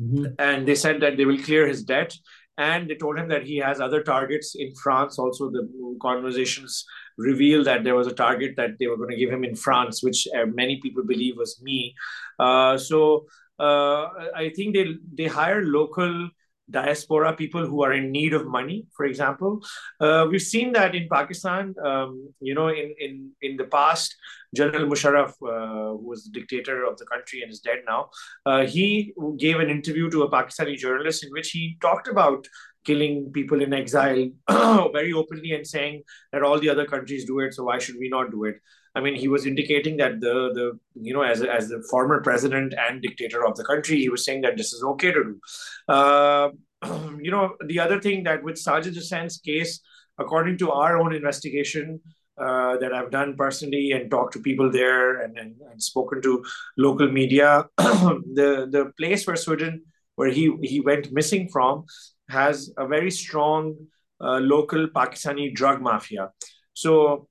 [0.00, 0.24] Mm-hmm.
[0.38, 2.16] and they said that they will clear his debt.
[2.58, 5.50] And they told him that he has other targets in France also.
[5.50, 5.68] The
[6.00, 6.84] conversations
[7.18, 10.02] revealed that there was a target that they were going to give him in France
[10.02, 11.94] which uh, many people believe was me.
[12.38, 13.26] Uh, so
[13.58, 16.30] uh, I think they they hire local
[16.72, 19.60] diaspora people who are in need of money for example.
[20.00, 24.16] Uh, we've seen that in pakistan um, you know in, in in the past
[24.54, 28.08] general musharraf uh, who was the dictator of the country and is dead now
[28.46, 32.46] uh, he gave an interview to a pakistani journalist in which he talked about
[32.84, 34.28] killing people in exile
[34.98, 38.08] very openly and saying that all the other countries do it so why should we
[38.08, 38.56] not do it
[38.94, 42.74] I mean, he was indicating that the the you know as as the former president
[42.78, 45.40] and dictator of the country, he was saying that this is okay to do.
[45.88, 46.50] Uh,
[47.20, 49.80] you know, the other thing that with Sajid Hussain's case,
[50.18, 52.00] according to our own investigation
[52.38, 56.44] uh, that I've done personally and talked to people there and, and, and spoken to
[56.76, 59.84] local media, the the place where Sweden
[60.16, 61.84] where he he went missing from
[62.28, 63.74] has a very strong
[64.20, 66.30] uh, local Pakistani drug mafia.
[66.74, 67.28] So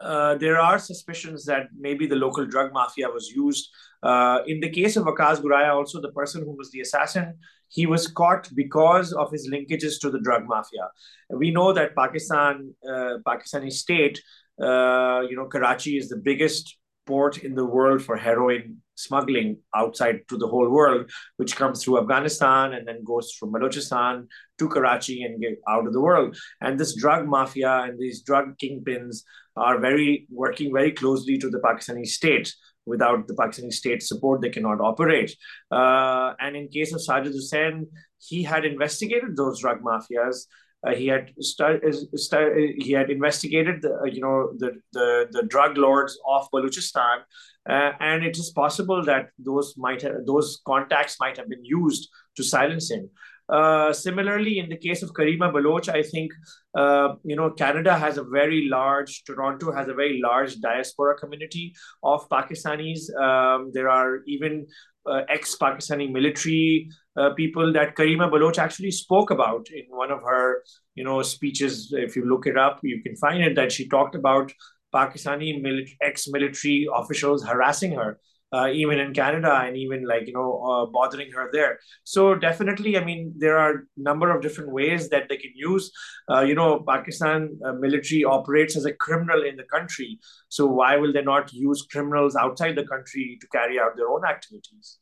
[0.00, 3.70] uh, there are suspicions that maybe the local drug mafia was used.
[4.02, 7.34] Uh, in the case of Waqas Goraya, also the person who was the assassin,
[7.68, 10.88] he was caught because of his linkages to the drug mafia.
[11.30, 14.20] We know that Pakistan, uh, Pakistani state,
[14.60, 16.76] uh, you know, Karachi is the biggest
[17.06, 22.00] port in the world for heroin smuggling outside to the whole world, which comes through
[22.00, 24.26] Afghanistan and then goes from Balochistan
[24.58, 26.36] to Karachi and get out of the world.
[26.60, 29.22] And this drug mafia and these drug kingpins
[29.56, 32.54] are very working very closely to the Pakistani state.
[32.86, 35.34] Without the Pakistani state support, they cannot operate.
[35.70, 37.86] Uh, and in case of Sajid Hussain,
[38.18, 40.46] he had investigated those drug mafias.
[40.86, 41.82] Uh, he had start,
[42.16, 47.20] start, he had investigated the uh, you know the, the the drug lords of Balochistan,
[47.68, 52.42] uh, and it is possible that those might those contacts might have been used to
[52.42, 53.08] silence him.
[53.48, 56.32] Uh, similarly, in the case of Karima Baloch, I think
[56.74, 61.74] uh, you know Canada has a very large, Toronto has a very large diaspora community
[62.02, 63.14] of Pakistanis.
[63.20, 64.66] Um, there are even
[65.06, 70.62] uh, ex-Pakistani military uh, people that Karima Baloch actually spoke about in one of her
[70.94, 71.92] you know speeches.
[71.92, 74.52] If you look it up, you can find it that she talked about
[74.94, 78.18] Pakistani ex-military officials harassing her
[78.52, 81.78] uh, even in Canada and even like you know uh, bothering her there.
[82.04, 85.90] So definitely, I mean, there are a number of different ways that they can use.
[86.30, 90.18] Uh, you know, Pakistan uh, military operates as a criminal in the country.
[90.48, 94.24] So why will they not use criminals outside the country to carry out their own
[94.24, 94.98] activities?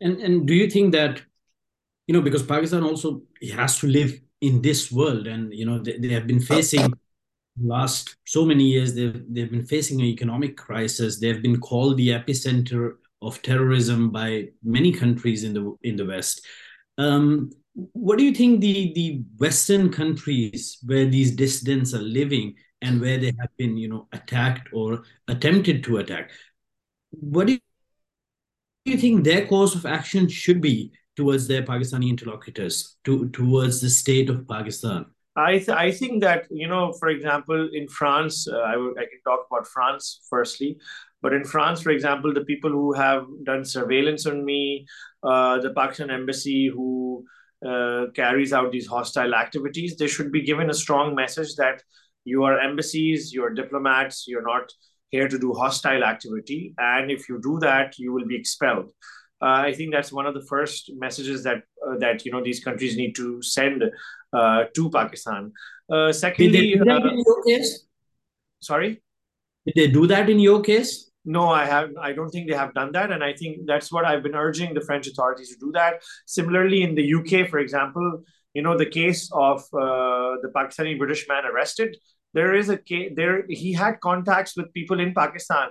[0.00, 1.22] And and do you think that
[2.06, 3.22] you know because Pakistan also
[3.54, 6.92] has to live in this world and you know they, they have been facing
[7.60, 11.20] last so many years they've they've been facing an economic crisis.
[11.20, 16.46] They've been called the epicenter of terrorism by many countries in the in the west.
[16.98, 23.00] Um, what do you think the the western countries where these dissidents are living and
[23.00, 26.30] where they have been you know attacked or attempted to attack
[27.10, 27.58] what do
[28.84, 33.90] you think their course of action should be towards their pakistani interlocutors to, towards the
[33.90, 35.06] state of pakistan
[35.36, 39.02] I th- I think that you know, for example, in France, uh, I, w- I
[39.04, 40.78] can talk about France firstly,
[41.22, 44.86] but in France, for example, the people who have done surveillance on me,
[45.24, 47.24] uh, the Pakistan embassy who
[47.66, 51.82] uh, carries out these hostile activities, they should be given a strong message that
[52.24, 54.70] you are embassies, you're diplomats, you're not
[55.10, 58.90] here to do hostile activity, and if you do that, you will be expelled.
[59.42, 62.62] Uh, I think that's one of the first messages that uh, that you know these
[62.62, 63.82] countries need to send
[64.74, 65.52] to Pakistan.
[65.90, 66.80] Uh, secondly,
[68.60, 69.02] sorry,
[69.66, 71.10] did they do that in your case?
[71.24, 71.90] No, I have.
[72.00, 74.74] I don't think they have done that, and I think that's what I've been urging
[74.74, 76.02] the French authorities to do that.
[76.26, 78.22] Similarly, in the UK, for example,
[78.52, 81.96] you know the case of uh, the Pakistani British man arrested.
[82.34, 83.44] There is a case there.
[83.48, 85.68] He had contacts with people in Pakistan,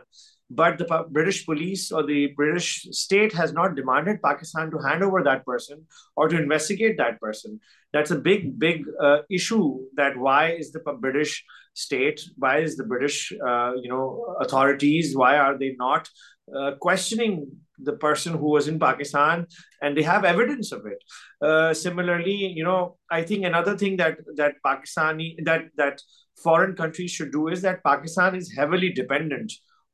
[0.55, 5.23] but the British police or the British state has not demanded Pakistan to hand over
[5.23, 5.85] that person
[6.15, 7.59] or to investigate that person.
[7.91, 9.79] That's a big, big uh, issue.
[9.95, 11.43] That why is the British
[11.73, 16.07] state why is the british uh, you know authorities why are they not
[16.55, 17.47] uh, questioning
[17.79, 19.45] the person who was in pakistan
[19.81, 21.03] and they have evidence of it
[21.41, 26.01] uh, similarly you know i think another thing that that pakistani that that
[26.43, 29.51] foreign countries should do is that pakistan is heavily dependent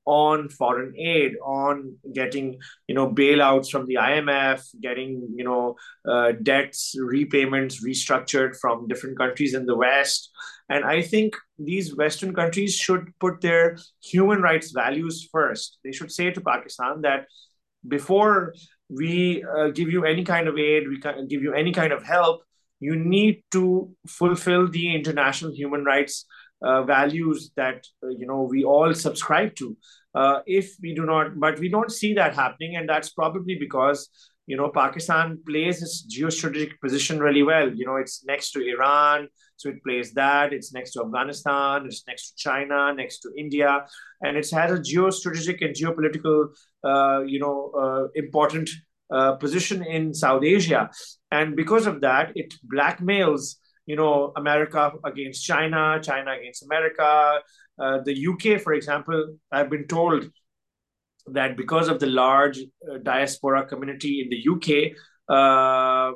[0.09, 2.57] on foreign aid, on getting
[2.87, 5.75] you know bailouts from the IMF, getting you know
[6.09, 10.31] uh, debts repayments restructured from different countries in the West,
[10.67, 15.77] and I think these Western countries should put their human rights values first.
[15.83, 17.25] They should say to Pakistan that
[17.87, 18.53] before
[18.89, 22.03] we uh, give you any kind of aid, we can give you any kind of
[22.03, 22.41] help,
[22.79, 26.25] you need to fulfill the international human rights
[26.61, 29.77] uh, values that uh, you know we all subscribe to
[30.15, 32.75] uh, if we do not but we don't see that happening.
[32.75, 34.09] And that's probably because
[34.47, 37.71] you know pakistan plays its geostrategic position really well.
[37.73, 40.53] You know it's next to iran so it plays that.
[40.53, 41.85] It's next to afghanistan.
[41.85, 43.85] It's next to china next to india.
[44.21, 46.47] And it has a geostrategic and geopolitical
[46.83, 48.69] uh, you know uh, important
[49.11, 50.89] uh, position in south asia.
[51.31, 53.55] And because of that it blackmails
[53.89, 57.39] you know, America against China, China against America.
[57.79, 60.29] Uh, the UK, for example, I've been told
[61.27, 64.93] that because of the large uh, diaspora community in the UK,
[65.29, 66.11] uh,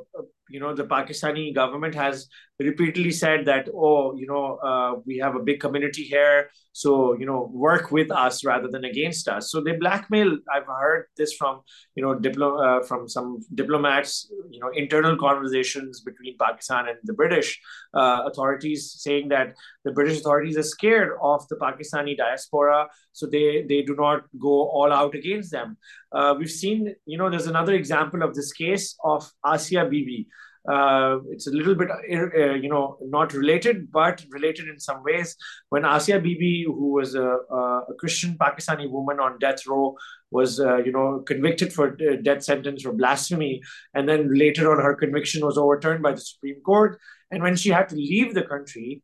[0.49, 2.27] you know, the Pakistani government has
[2.59, 7.25] repeatedly said that, oh, you know, uh, we have a big community here, so you
[7.25, 9.51] know, work with us rather than against us.
[9.51, 10.37] So they blackmail.
[10.53, 11.61] I've heard this from
[11.95, 14.29] you know, diplo- uh, from some diplomats.
[14.49, 17.61] You know, internal conversations between Pakistan and the British
[17.93, 19.55] uh, authorities saying that
[19.85, 24.67] the British authorities are scared of the Pakistani diaspora, so they they do not go
[24.69, 25.77] all out against them.
[26.11, 30.27] Uh, we've seen, you know, there's another example of this case of Asia Bibi.
[30.67, 35.35] Uh, it's a little bit, uh, you know, not related, but related in some ways.
[35.69, 39.97] When Asia Bibi, who was a, a Christian Pakistani woman on death row,
[40.31, 41.91] was, uh, you know, convicted for
[42.21, 43.61] death sentence for blasphemy,
[43.93, 46.97] and then later on her conviction was overturned by the Supreme Court.
[47.29, 49.03] And when she had to leave the country,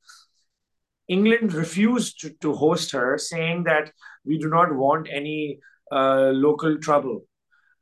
[1.10, 3.91] England refused to, to host her, saying that
[4.24, 5.60] we do not want any
[5.91, 7.26] uh, local trouble.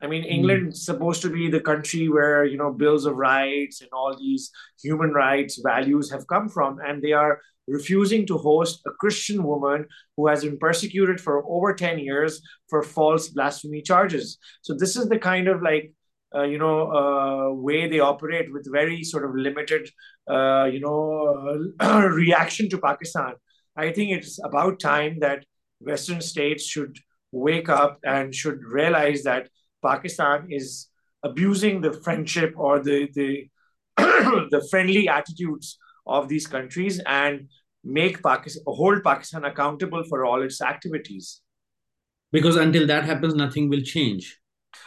[0.01, 0.29] I mean, hmm.
[0.29, 4.51] England's supposed to be the country where you know bills of rights and all these
[4.81, 9.85] human rights values have come from, and they are refusing to host a Christian woman
[10.15, 14.37] who has been persecuted for over ten years for false blasphemy charges.
[14.61, 15.93] So this is the kind of like
[16.35, 19.89] uh, you know uh, way they operate with very sort of limited
[20.29, 21.71] uh, you know
[22.09, 23.33] reaction to Pakistan.
[23.75, 25.45] I think it's about time that
[25.79, 26.97] Western states should
[27.31, 29.49] wake up and should realize that
[29.87, 30.87] Pakistan is
[31.23, 33.29] abusing the friendship or the the
[34.55, 37.47] the friendly attitudes of these countries and
[37.83, 41.41] make Pakistan hold Pakistan accountable for all its activities.
[42.31, 44.37] Because until that happens, nothing will change.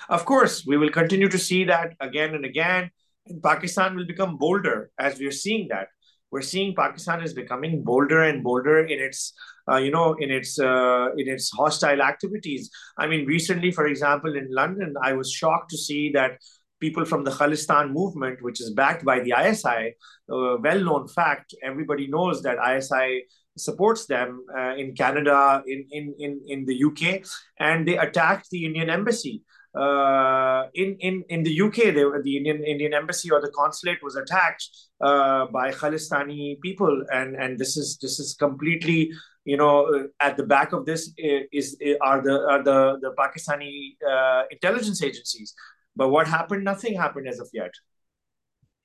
[0.09, 2.91] Of course, we will continue to see that again and again.
[3.27, 5.89] And Pakistan will become bolder as we are seeing that.
[6.31, 9.33] We're seeing Pakistan is becoming bolder and bolder in its
[9.71, 12.71] uh, you know, in its uh, in its hostile activities.
[12.99, 16.39] I mean, recently, for example, in London, I was shocked to see that
[16.81, 19.95] people from the Khalistan movement, which is backed by the ISI,
[20.31, 21.55] a well-known fact.
[21.63, 23.25] Everybody knows that ISI
[23.57, 27.25] supports them uh, in Canada, in, in in in the UK,
[27.59, 29.43] and they attacked the Indian embassy.
[29.73, 34.17] Uh, in in in the UK, they, the Indian Indian embassy or the consulate was
[34.17, 34.67] attacked
[35.01, 39.11] uh, by Khalistani people, and and this is this is completely
[39.51, 43.13] you know, uh, at the back of this is, is are the are the the
[43.23, 43.73] Pakistani
[44.13, 45.55] uh, intelligence agencies.
[45.97, 46.63] But what happened?
[46.73, 47.75] Nothing happened as of yet.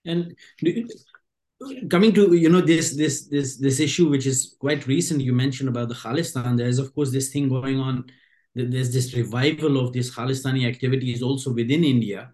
[0.05, 0.35] And
[1.89, 5.69] coming to you know this this this this issue, which is quite recent, you mentioned
[5.69, 6.57] about the Khalistan.
[6.57, 8.05] There is of course this thing going on.
[8.55, 12.31] There's this revival of this Khalistani activities also within India.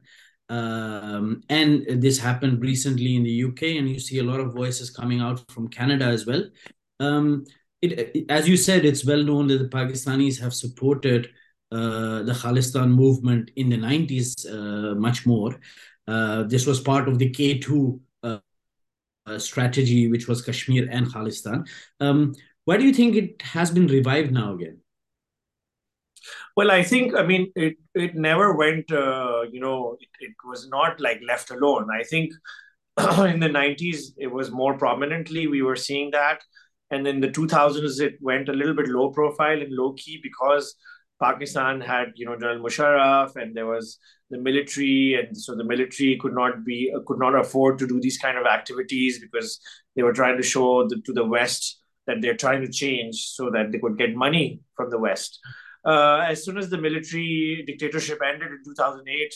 [0.47, 1.69] Um, and
[2.05, 5.37] this happened recently in the UK, and you see a lot of voices coming out
[5.51, 6.43] from Canada as well.
[6.99, 7.45] Um,
[7.81, 11.29] it, as you said, it's well known that the Pakistanis have supported
[11.71, 15.59] uh, the Khalistan movement in the 90s uh, much more.
[16.07, 18.37] Uh, this was part of the K2 uh,
[19.25, 21.67] uh, strategy, which was Kashmir and Khalistan.
[21.99, 24.79] Um, why do you think it has been revived now again?
[26.55, 27.77] Well, I think I mean it.
[27.95, 28.91] It never went.
[28.91, 31.87] Uh, you know, it, it was not like left alone.
[31.91, 32.33] I think
[32.99, 36.41] in the 90s it was more prominently we were seeing that
[36.91, 40.75] and in the 2000s it went a little bit low profile and low key because
[41.21, 43.97] pakistan had you know general musharraf and there was
[44.31, 45.13] the military.
[45.13, 48.45] And so the military could not be could not afford to do these kind of
[48.45, 49.59] activities because
[49.95, 53.51] they were trying to show the, to the west that they're trying to change so
[53.51, 55.39] that they could get money from the west.
[55.85, 59.33] Uh, as soon as the military dictatorship ended in 2008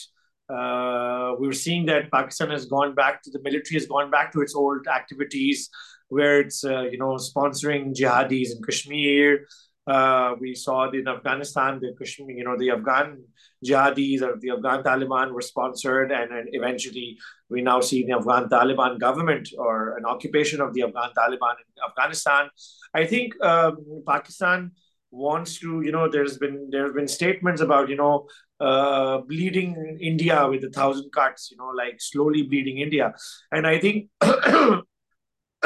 [0.47, 4.32] uh, we were seeing that Pakistan has gone back to the military has gone back
[4.32, 5.72] to its old activities
[6.10, 9.47] where it's uh, you know sponsoring jihadis in Kashmir.
[9.88, 13.24] Uh, we saw it in Afghanistan the Kashmir, you know, the Afghan
[13.64, 17.18] jihadis or the Afghan Taliban were sponsored, and, and eventually
[17.49, 21.84] we now see the Afghan Taliban government or an occupation of the Afghan Taliban in
[21.88, 22.49] Afghanistan.
[22.95, 23.78] I think um,
[24.08, 24.72] Pakistan
[25.12, 28.28] wants to you know there's been there have been statements about you know
[28.60, 33.14] uh, bleeding india with a thousand cuts you know like slowly bleeding india
[33.51, 34.10] and i think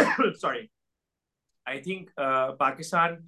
[0.38, 0.72] sorry
[1.68, 3.20] i think uh, pakistan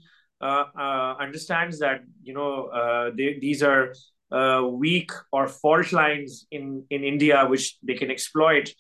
[0.42, 3.94] uh, uh, understands that you know uh, they, these are
[4.32, 8.74] uh, weak or fault lines in in india which they can exploit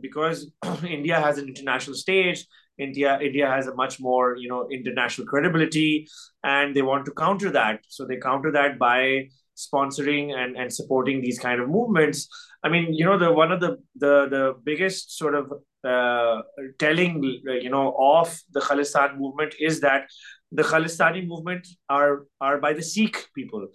[0.00, 0.50] because
[0.98, 2.46] india has an international stage
[2.78, 6.06] India India has a much more you know international credibility,
[6.44, 7.80] and they want to counter that.
[7.88, 12.28] So they counter that by sponsoring and, and supporting these kind of movements.
[12.62, 15.52] I mean, you know, the one of the the the biggest sort of
[15.84, 16.42] uh,
[16.78, 20.08] telling you know of the Khalistan movement is that
[20.52, 23.68] the Khalistani movement are are by the Sikh people.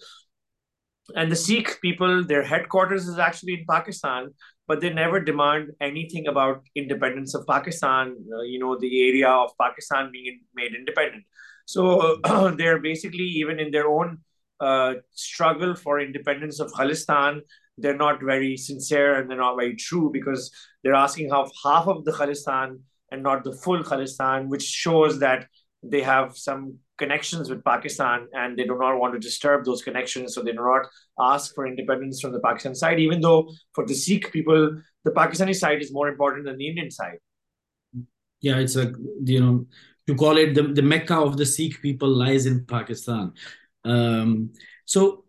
[1.15, 4.29] And the Sikh people, their headquarters is actually in Pakistan,
[4.67, 9.51] but they never demand anything about independence of Pakistan, uh, you know, the area of
[9.59, 11.25] Pakistan being made independent.
[11.65, 14.19] So uh, they're basically, even in their own
[14.61, 17.41] uh, struggle for independence of Khalistan,
[17.77, 20.51] they're not very sincere and they're not very true because
[20.83, 22.79] they're asking half, half of the Khalistan
[23.11, 25.47] and not the full Khalistan, which shows that
[25.81, 30.33] they have some connections with Pakistan and they do not want to disturb those connections.
[30.33, 30.87] So they do not
[31.19, 35.55] ask for independence from the Pakistan side, even though for the Sikh people, the Pakistani
[35.55, 37.17] side is more important than the Indian side.
[38.41, 38.93] Yeah, it's like,
[39.23, 39.65] you know,
[40.07, 43.33] to call it the, the Mecca of the Sikh people lies in Pakistan.
[43.85, 44.51] Um,
[44.85, 45.22] so,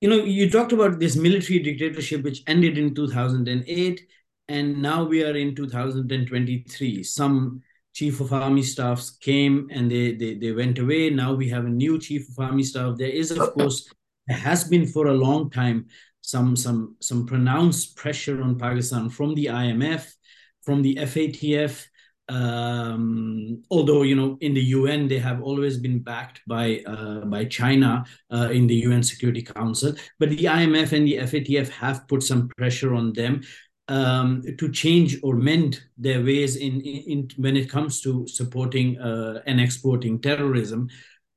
[0.00, 4.06] you know, you talked about this military dictatorship which ended in 2008,
[4.48, 7.02] and now we are in 2023.
[7.02, 7.62] Some
[7.96, 11.76] chief of army staffs came and they, they they went away now we have a
[11.82, 13.90] new chief of army staff there is of course
[14.26, 15.86] there has been for a long time
[16.20, 20.12] some some some pronounced pressure on pakistan from the imf
[20.60, 21.86] from the fatf
[22.28, 27.44] um, although you know in the UN they have always been backed by uh, by
[27.44, 32.22] China uh, in the UN Security Council, but the IMF and the FATF have put
[32.22, 33.42] some pressure on them
[33.88, 38.98] um, to change or mend their ways in, in, in when it comes to supporting
[38.98, 40.88] uh, and exporting terrorism.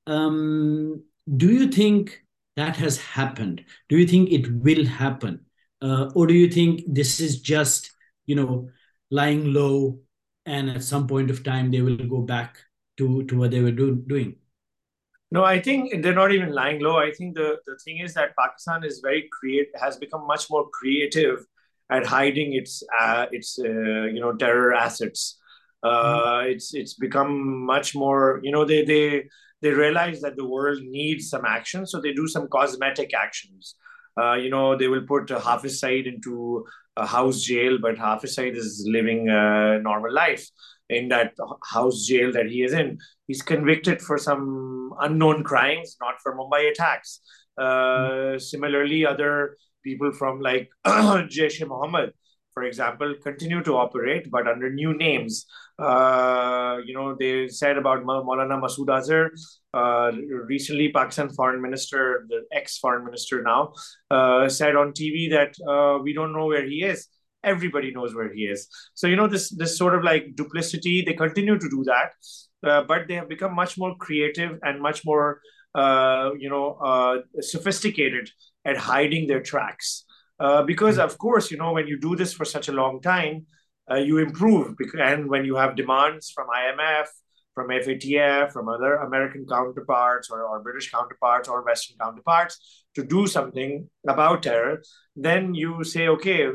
[0.08, 1.04] Um,
[1.38, 2.24] do you think
[2.56, 3.64] that has happened?
[3.90, 5.46] Do you think it will happen,
[5.82, 7.92] uh, or do you think this is just
[8.26, 8.70] you know
[9.12, 10.00] lying low,
[10.50, 12.58] and at some point of time they will go back
[12.98, 14.36] to to what they were do, doing?
[15.32, 16.98] No, I think they're not even lying low.
[16.98, 20.68] I think the, the thing is that Pakistan is very create has become much more
[20.70, 21.46] creative
[21.92, 25.38] at hiding its uh, its uh, you know terror assets.
[25.84, 26.52] Uh, mm.
[26.52, 29.30] It's it's become much more you know they they
[29.62, 33.76] they realize that the world needs some action, so they do some cosmetic actions.
[34.20, 36.66] Uh, you know they will put Hafiz Saeed into
[37.00, 40.48] a house jail, but Hafiz Saeed is living a normal life
[40.90, 41.34] in that
[41.72, 42.98] house jail that he is in.
[43.28, 47.22] He's convicted for some unknown crimes, not for Mumbai attacks.
[47.58, 48.42] Uh, mm.
[48.42, 52.14] Similarly, other people from like Jaish Muhammad,
[52.54, 55.46] for example, continue to operate, but under new names.
[55.80, 59.30] Uh, you know, they said about Maulana Masood Azhar.
[59.74, 60.12] Uh,
[60.46, 63.74] recently, Pakistan foreign minister, the ex-foreign minister now,
[64.12, 67.08] uh, said on TV that uh, we don't know where he is.
[67.44, 68.68] Everybody knows where he is.
[68.96, 71.04] So you know this this sort of like duplicity.
[71.06, 72.12] They continue to do that,
[72.64, 75.40] uh, but they have become much more creative and much more
[75.74, 78.30] uh, you know uh, sophisticated
[78.66, 80.04] at hiding their tracks.
[80.40, 83.46] Uh, because of course, you know, when you do this for such a long time,
[83.92, 84.76] uh, you improve.
[85.00, 87.08] And when you have demands from IMF,
[87.54, 93.28] from FATF, from other American counterparts or, or British counterparts or Western counterparts to do
[93.28, 94.82] something about terror,
[95.16, 96.48] then you say, okay,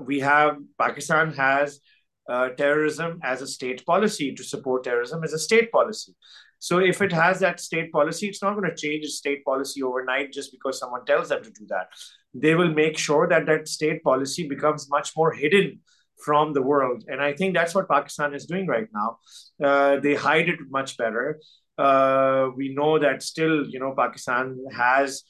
[0.00, 1.80] we have Pakistan has
[2.28, 6.14] uh, terrorism as a state policy to support terrorism as a state policy.
[6.58, 9.82] So if it has that state policy, it's not going to change its state policy
[9.82, 11.88] overnight just because someone tells them to do that.
[12.32, 15.80] They will make sure that that state policy becomes much more hidden
[16.24, 17.04] from the world.
[17.08, 19.18] And I think that's what Pakistan is doing right now.
[19.62, 21.40] Uh, they hide it much better.
[21.78, 25.22] Uh, we know that still, you know, Pakistan has.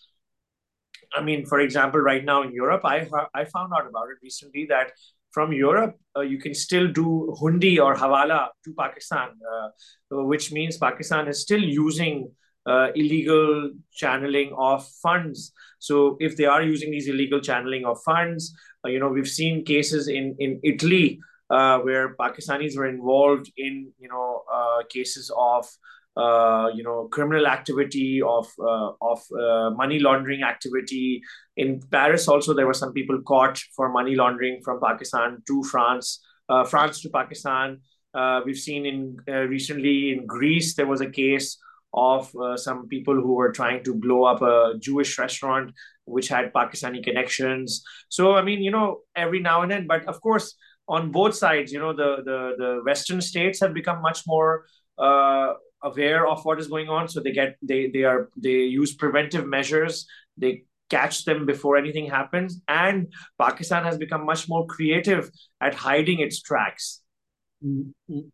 [1.14, 4.66] I mean, for example, right now in Europe, I I found out about it recently
[4.70, 4.93] that
[5.32, 9.68] from Europe, uh, you can still do hundi or hawala to Pakistan, uh,
[10.11, 12.30] which means Pakistan is still using
[12.66, 15.53] uh, illegal channeling of funds.
[15.78, 18.55] So if they are using these illegal channeling of funds,
[18.87, 21.20] you know, we've seen cases in in Italy
[21.51, 25.68] uh, where Pakistanis were involved in you know uh, cases of
[26.16, 31.22] uh, you know criminal activity of uh, of uh, money laundering activity.
[31.57, 36.20] In paris also there were some people caught for money laundering from pakistan to france
[36.49, 37.80] uh, france to pakistan.
[38.45, 39.16] We've seen in
[39.49, 41.59] recently in greece there was a case
[41.95, 45.72] of some people who were trying to blow up a jewish restaurant
[46.05, 47.84] which had pakistani connections.
[48.09, 50.55] So i mean you know every now and then but of course
[50.88, 54.64] on both sides you know the the, the western states have become much more
[54.98, 57.09] uh, aware of what is going on.
[57.09, 60.07] So they get they they are they use preventive measures.
[60.36, 62.61] They catch them before anything happens.
[62.68, 65.30] And pakistan has become much more creative
[65.61, 67.03] at hiding its tracks.
[67.64, 68.26] Mm-hmm.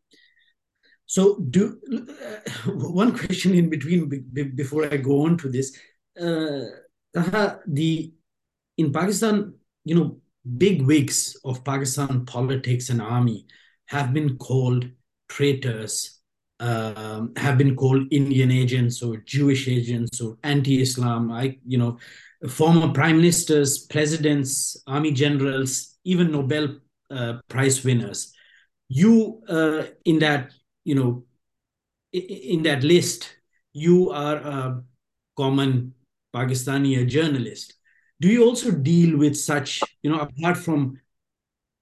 [1.05, 4.09] so do uh, one question in between
[4.55, 5.77] before i go on to this
[6.19, 6.65] uh,
[7.67, 8.13] the
[8.77, 9.55] in pakistan
[9.85, 10.21] you know
[10.57, 13.47] big wigs of pakistan politics and army
[13.87, 14.89] have been called
[15.29, 16.19] traitors
[16.61, 21.31] um, have been called Indian agents or Jewish agents or anti-Islam.
[21.31, 21.99] I, you know,
[22.49, 26.79] former prime ministers, presidents, army generals, even Nobel
[27.11, 28.33] uh, Prize winners.
[28.89, 30.53] You uh, in that,
[30.85, 31.25] you know,
[32.13, 33.37] in that list,
[33.73, 34.83] you are a
[35.37, 35.95] common
[36.35, 37.75] Pakistani journalist.
[38.21, 41.01] Do you also deal with such, you know, apart from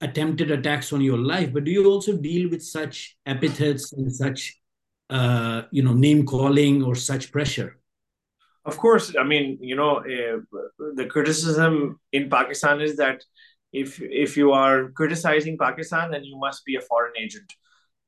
[0.01, 4.57] attempted attacks on your life, but do you also deal with such epithets and such
[5.09, 7.77] uh, you know name calling or such pressure
[8.65, 10.37] of course i mean you know uh,
[10.95, 13.23] the criticism in pakistan is that
[13.71, 17.53] if if you are criticizing pakistan then you must be a foreign agent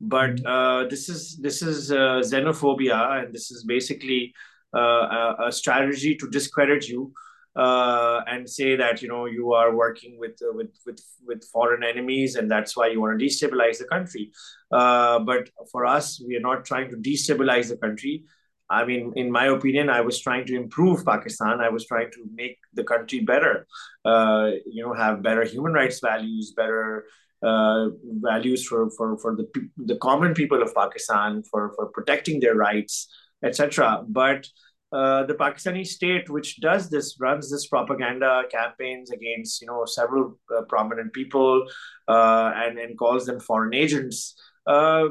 [0.02, 0.48] but mm-hmm.
[0.48, 4.34] uh, this is this is uh, xenophobia and this is basically
[4.78, 7.12] a, a, strategy to discredit you
[7.56, 11.84] uh, and say that you know you are working with uh, with with with foreign
[11.84, 14.32] enemies and that's why you want to destabilize the country.
[14.72, 18.24] Uh, but for us, we are not trying to destabilize the country.
[18.70, 21.60] I mean, in my opinion, I was trying to improve Pakistan.
[21.60, 23.66] I was trying to make the country better.
[24.06, 27.06] Uh, you know, have better human rights values, better
[27.42, 27.88] uh,
[28.22, 29.48] values for for for the
[29.78, 33.08] the common people of Pakistan, for for protecting their rights,
[33.44, 34.04] etc.
[34.08, 34.48] But
[34.92, 40.40] uh, the Pakistani state, which does this, runs this propaganda campaigns against, you know, several
[40.56, 41.68] uh, prominent people,
[42.08, 44.36] uh, and and calls them foreign agents.
[44.66, 45.10] Uh,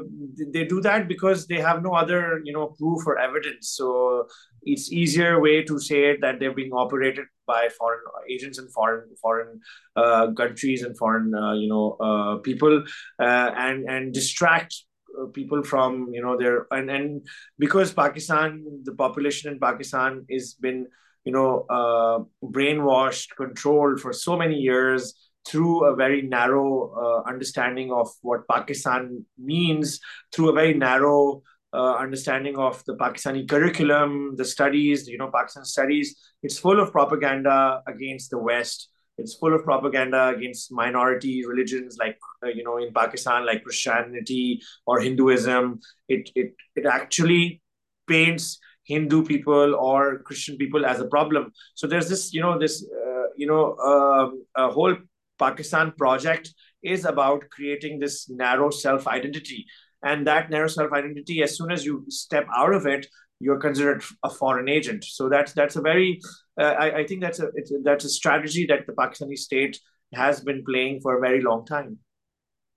[0.53, 3.69] they do that because they have no other, you know, proof or evidence.
[3.69, 4.27] So
[4.63, 7.99] it's easier way to say that they're being operated by foreign
[8.29, 9.59] agents and foreign foreign
[9.95, 12.83] uh, countries and foreign, you know, people,
[13.17, 14.88] and and distract uh,
[15.33, 20.87] people from you know their and and because Pakistan, the population in Pakistan has been
[21.25, 25.13] you know uh, brainwashed, controlled for so many years
[25.47, 29.99] through a very narrow uh, understanding of what Pakistan means,
[30.31, 31.41] through a very narrow
[31.73, 36.15] uh, understanding of the Pakistani curriculum, the studies, you know, Pakistan studies.
[36.43, 38.89] It's full of propaganda against the West.
[39.19, 44.61] It's full of propaganda against minority religions, like uh, you know, in Pakistan, like Christianity
[44.85, 45.79] or Hinduism.
[46.07, 47.61] It it it actually
[48.07, 48.59] paints
[48.89, 51.51] Hindu people or Christian people as a problem.
[51.75, 54.95] So there's this, you know, this, uh, you know, uh, a whole
[55.37, 56.51] Pakistan project
[56.81, 59.65] is about creating this narrow self identity,
[60.03, 63.05] and that narrow self identity, as soon as you step out of it,
[63.39, 65.03] you're considered a foreign agent.
[65.03, 66.19] So that's that's a very
[66.59, 67.49] Uh, I, I, think that's a
[67.83, 69.79] that's a strategy that the Pakistani state
[70.13, 71.97] has been playing for a very long time.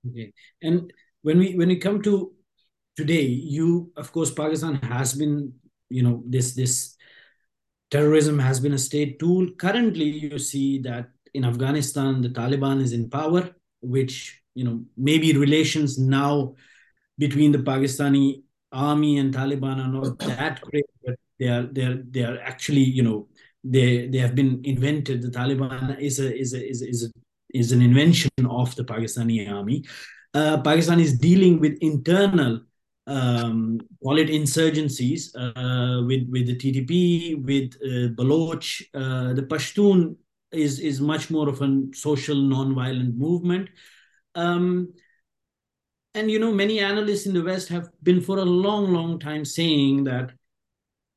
[0.09, 2.33] Okay, and when we when we come to
[2.97, 5.53] today, you of course Pakistan has been
[5.89, 6.97] you know this this
[7.91, 9.51] terrorism has been a state tool.
[9.59, 15.33] Currently, you see that in Afghanistan the Taliban is in power, which you know maybe
[15.33, 16.55] relations now
[17.18, 22.03] between the Pakistani army and Taliban are not that great, but they are they are
[22.11, 23.28] they are actually you know
[23.65, 25.23] they they have been invented.
[25.23, 27.09] The Taliban is a is a is a, is, a,
[27.55, 29.85] is an invention of the Pakistani army.
[30.35, 32.61] Uh, Pakistan is dealing with internal
[33.07, 38.83] um, call it insurgencies uh, with with the TTP, with uh, Baloch.
[38.95, 40.17] Uh, the Pashtun
[40.53, 43.71] is is much more of a social non-violent movement.
[44.35, 44.95] Um,
[46.15, 49.45] and you know, many analysts in the West have been for a long, long time
[49.45, 50.33] saying that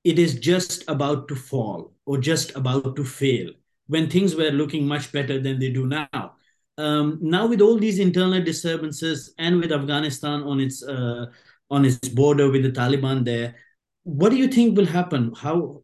[0.05, 3.49] it is just about to fall or just about to fail
[3.87, 6.35] when things were looking much better than they do now.
[6.77, 11.25] Um, now, with all these internal disturbances and with Afghanistan on its uh,
[11.71, 13.55] on its border with the Taliban there,
[14.03, 15.33] what do you think will happen?
[15.35, 15.81] How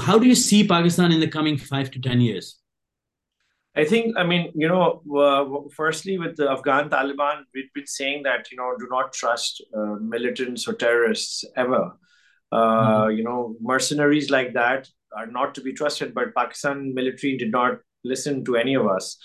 [0.00, 2.60] how do you see Pakistan in the coming five to ten years?
[3.74, 8.24] I think, I mean, you know, uh, firstly, with the Afghan Taliban, we've been saying
[8.24, 11.92] that, you know, do not trust uh, militants or terrorists ever.
[12.50, 13.16] Uh, mm-hmm.
[13.16, 17.78] You know, mercenaries like that are not to be trusted, but Pakistan military did not
[18.04, 19.18] listen to any of us.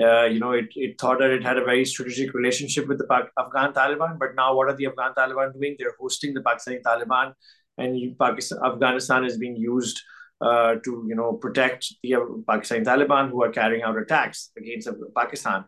[0.00, 3.06] Uh, you know, it, it thought that it had a very strategic relationship with the
[3.06, 5.74] pa- Afghan Taliban, but now what are the Afghan Taliban doing?
[5.78, 7.32] They're hosting the Pakistani Taliban,
[7.78, 10.00] and Pakistan, Afghanistan is being used
[10.40, 12.12] uh, to you know protect the
[12.48, 15.64] Pakistani Taliban who are carrying out attacks against Pakistan.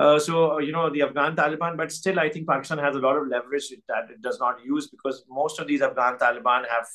[0.00, 3.16] Uh, so you know the Afghan Taliban, but still I think Pakistan has a lot
[3.16, 6.86] of leverage that it does not use because most of these Afghan Taliban have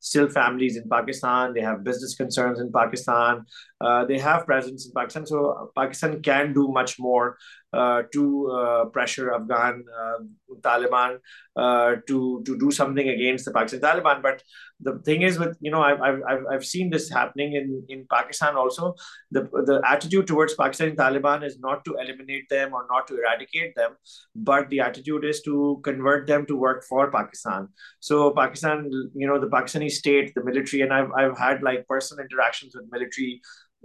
[0.00, 1.54] still families in Pakistan.
[1.54, 3.44] They have business concerns in Pakistan.
[3.80, 5.26] Uh, they have presence in Pakistan.
[5.26, 10.24] So Pakistan can do much more uh, to uh, pressure Afghan uh,
[10.60, 11.18] Taliban
[11.56, 14.22] uh, to to do something against the Pakistan Taliban.
[14.22, 14.42] But
[14.80, 18.56] the thing is, with you know, I've I've I've seen this happening in in Pakistan
[18.56, 18.94] also.
[19.30, 23.74] The the attitude towards Pakistan Taliban is not to eliminate them or not to eradicate
[23.76, 23.96] them,
[24.34, 27.68] but the attitude is to convert them to work for Pakistan.
[28.00, 32.24] So Pakistan, you know, the Pakistani state, the military, and I've I've had like personal
[32.24, 33.40] interactions with military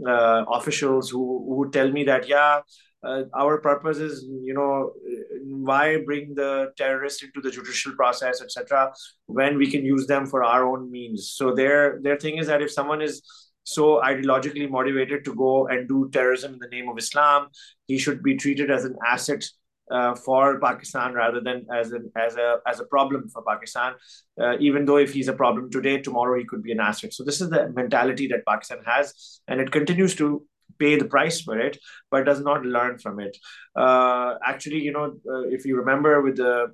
[0.07, 2.61] uh, officials who who tell me that yeah
[3.05, 4.91] uh, our purpose is you know
[5.43, 8.91] why bring the terrorists into the judicial process etc
[9.25, 12.61] when we can use them for our own means so their their thing is that
[12.61, 13.21] if someone is
[13.63, 17.47] so ideologically motivated to go and do terrorism in the name of islam
[17.87, 19.43] he should be treated as an asset
[19.91, 23.93] uh, for Pakistan rather than as an as a as a problem for Pakistan.
[24.41, 27.13] Uh, even though if he's a problem today, tomorrow he could be an asset.
[27.13, 30.43] So this is the mentality that Pakistan has, and it continues to
[30.79, 31.77] pay the price for it,
[32.11, 33.37] but does not learn from it.
[33.75, 36.73] Uh, actually, you know, uh, if you remember with the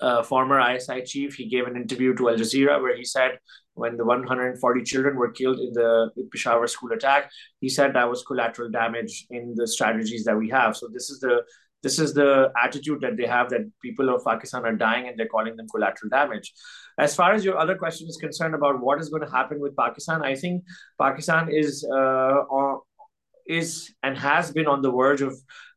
[0.00, 3.38] uh, former ISI chief, he gave an interview to Al Jazeera where he said
[3.74, 8.22] when the 140 children were killed in the Peshawar school attack, he said that was
[8.22, 10.76] collateral damage in the strategies that we have.
[10.76, 11.42] So this is the
[11.82, 15.26] this is the attitude that they have that people of Pakistan are dying and they're
[15.26, 16.52] calling them collateral damage.
[16.96, 19.76] As far as your other question is concerned about what is going to happen with
[19.76, 20.62] Pakistan, I think
[21.00, 22.42] Pakistan is uh,
[23.52, 25.34] is and has been on the verge of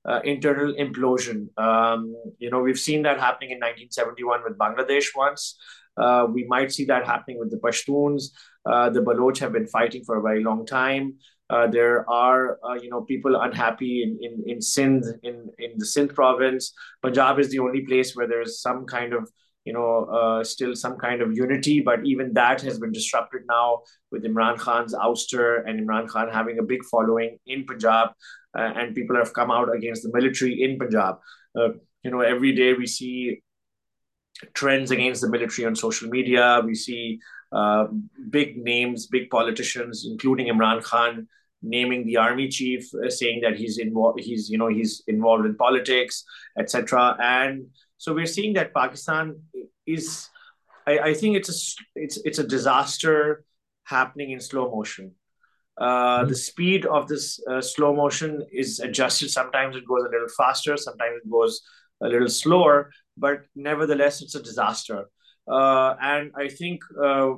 [0.08, 1.48] uh, internal implosion.
[1.58, 5.58] Um, you know, we've seen that happening in 1971 with Bangladesh once.
[5.98, 8.32] Uh, we might see that happening with the Pashtuns.
[8.66, 11.16] Uh, the Baloch have been fighting for a very long time.
[11.50, 15.86] Uh, there are, uh, you know, people unhappy in, in, in Sindh, in, in the
[15.86, 16.74] Sindh province.
[17.04, 19.30] Punjab is the only place where there's some kind of
[19.66, 23.82] you know, uh, still some kind of unity, but even that has been disrupted now
[24.12, 28.10] with Imran Khan's ouster and Imran Khan having a big following in Punjab,
[28.58, 31.16] uh, and people have come out against the military in Punjab.
[31.60, 31.70] Uh,
[32.04, 33.42] you know, every day we see
[34.54, 36.62] trends against the military on social media.
[36.64, 37.20] We see
[37.52, 37.88] uh,
[38.30, 41.28] big names, big politicians, including Imran Khan,
[41.62, 44.20] naming the army chief, uh, saying that he's involved.
[44.20, 46.24] He's you know he's involved in politics,
[46.60, 47.18] etc.
[47.20, 47.68] And
[48.06, 49.42] so we're seeing that Pakistan
[49.88, 50.30] is,
[50.86, 51.58] I, I think it's a
[51.96, 53.44] it's it's a disaster
[53.84, 55.16] happening in slow motion.
[55.76, 56.30] Uh, mm-hmm.
[56.30, 59.32] The speed of this uh, slow motion is adjusted.
[59.32, 61.62] Sometimes it goes a little faster, sometimes it goes
[62.04, 65.10] a little slower, but nevertheless, it's a disaster.
[65.48, 67.34] Uh, and I think uh,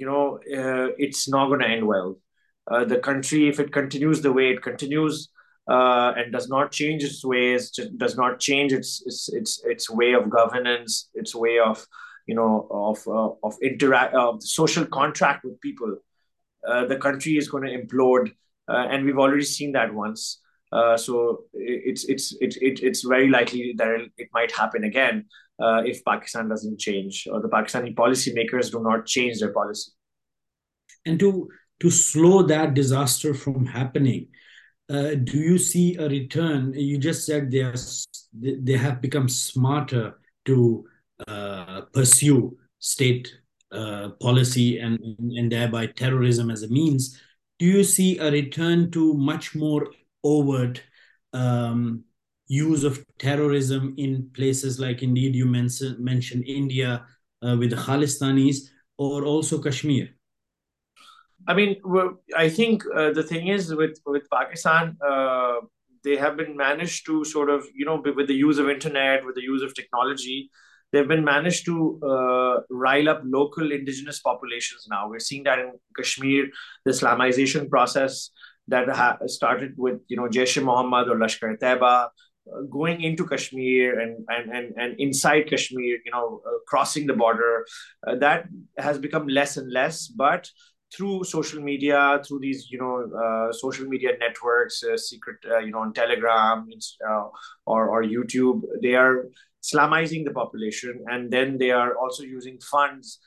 [0.00, 2.18] you know uh, it's not going to end well.
[2.68, 5.28] Uh, the country, if it continues the way it continues,
[5.70, 10.12] uh, and does not change its ways, does not change its its its, its way
[10.14, 11.86] of governance, its way of
[12.26, 15.96] you know of uh, of interact of social contract with people,
[16.66, 18.32] uh, the country is going to implode,
[18.68, 20.40] uh, and we've already seen that once.
[20.72, 25.24] Uh, so it's it's it, it, it's very likely that it might happen again
[25.60, 29.92] uh, if Pakistan doesn't change or the Pakistani policymakers do not change their policy.
[31.06, 31.48] And to
[31.80, 34.28] to slow that disaster from happening,
[34.90, 36.74] uh, do you see a return?
[36.74, 37.74] You just said they are
[38.32, 40.84] they have become smarter to
[41.28, 43.32] uh, pursue state
[43.72, 47.20] uh, policy and, and thereby terrorism as a means,
[47.58, 49.88] do you see a return to much more
[50.24, 50.82] overt
[51.32, 52.02] um,
[52.48, 57.06] use of terrorism in places like indeed you mentioned mentioned India
[57.46, 60.08] uh, with the Khalistanis or also Kashmir?
[61.50, 61.76] I mean,
[62.36, 65.56] I think uh, the thing is with with Pakistan, uh,
[66.04, 69.34] they have been managed to sort of you know with the use of internet, with
[69.34, 70.38] the use of technology,
[70.92, 71.76] they've been managed to
[72.12, 74.86] uh, rile up local indigenous populations.
[74.88, 76.48] Now we're seeing that in Kashmir,
[76.84, 78.30] the Islamization process
[78.68, 83.98] that ha- started with you know Jaish Muhammad or Lashkar Taiba uh, going into Kashmir
[83.98, 87.66] and and and, and inside Kashmir, you know, uh, crossing the border,
[88.06, 88.44] uh, that
[88.78, 90.06] has become less and less.
[90.06, 90.48] But
[90.94, 95.70] through social media, through these you know uh, social media networks, uh, secret uh, you
[95.70, 96.68] know on Telegram
[97.66, 99.26] or or YouTube, they are
[99.64, 103.20] Islamizing the population, and then they are also using funds.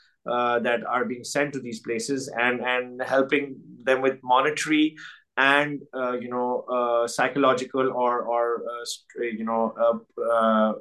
[0.67, 3.45] that are being sent to these places and and helping
[3.87, 4.95] them with monetary
[5.37, 10.73] and uh, you know uh, psychological or or uh, you know uh, uh,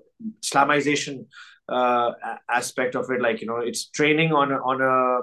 [0.45, 1.27] Islamization
[1.69, 2.13] uh,
[2.51, 3.21] aspect of it.
[3.21, 5.23] Like you know, it's training on on a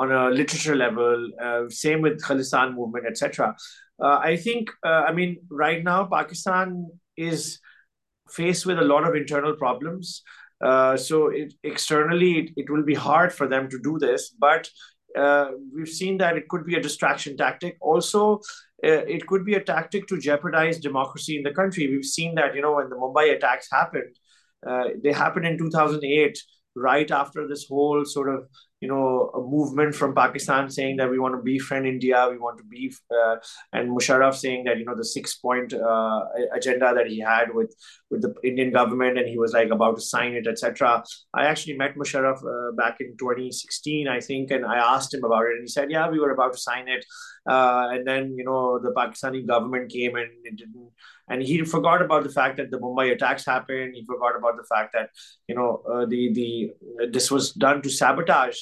[0.00, 1.30] on a literature level.
[1.70, 3.54] same with Khalistan movement, etc.
[4.00, 4.70] I think.
[4.84, 7.58] I mean, right now Pakistan is
[8.30, 10.22] faced with a lot of internal problems.
[11.06, 14.70] so it, externally, it, it will be hard for them to do this, but
[15.16, 17.76] uh, we've seen that it could be a distraction tactic.
[17.80, 18.40] Also,
[18.84, 21.88] uh, it could be a tactic to jeopardize democracy in the country.
[21.88, 24.16] We've seen that, you know, when the Mumbai attacks happened,
[24.66, 26.38] uh, they happened in 2008,
[26.74, 28.46] right after this whole sort of
[28.80, 32.58] you know a movement from Pakistan saying that we want to befriend India, we want
[32.58, 33.36] to be, uh,
[33.72, 36.24] and Musharraf saying that you know the six point uh,
[36.54, 37.74] agenda that he had with
[38.10, 41.02] with the Indian government, and he was like about to sign it, etc.
[41.34, 45.46] I actually met Musharraf uh, back in 2016, I think, and I asked him about
[45.46, 47.04] it, and he said, yeah, we were about to sign it,
[47.48, 50.90] uh, and then you know the Pakistani government came and it didn't
[51.28, 53.94] and he forgot about the fact that the Mumbai attacks happened.
[53.94, 55.10] He forgot about the fact that
[55.46, 56.70] you know uh, the the
[57.10, 58.56] this was done to sabotage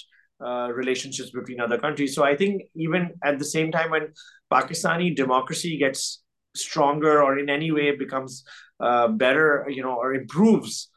[0.44, 2.14] uh, relationships between other countries.
[2.14, 4.12] So I think even at the same time when
[4.52, 6.22] Pakistani democracy gets
[6.54, 8.44] stronger or in any way becomes
[8.80, 10.90] uh, better, you know, or improves,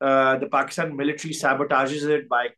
[0.00, 2.48] uh, the Pakistan military sabotages it by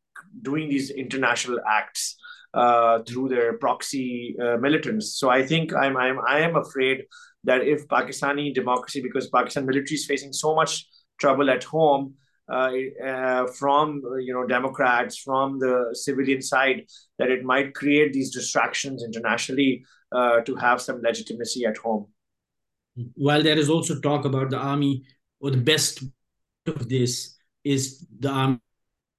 [0.42, 2.16] doing these international acts
[2.54, 5.18] uh, through their proxy uh, militants.
[5.18, 7.04] So I think I'm I'm I am afraid
[7.44, 10.86] that if Pakistani democracy, because Pakistan military is facing so much
[11.20, 12.14] trouble at home
[12.48, 16.86] from you know Democrats, from the civilian side,
[17.18, 22.06] that it might create these distractions internationally uh, to have some legitimacy at home.
[23.14, 25.04] While there is also talk about the army,
[25.40, 26.02] or the best
[26.66, 28.58] of this is the army,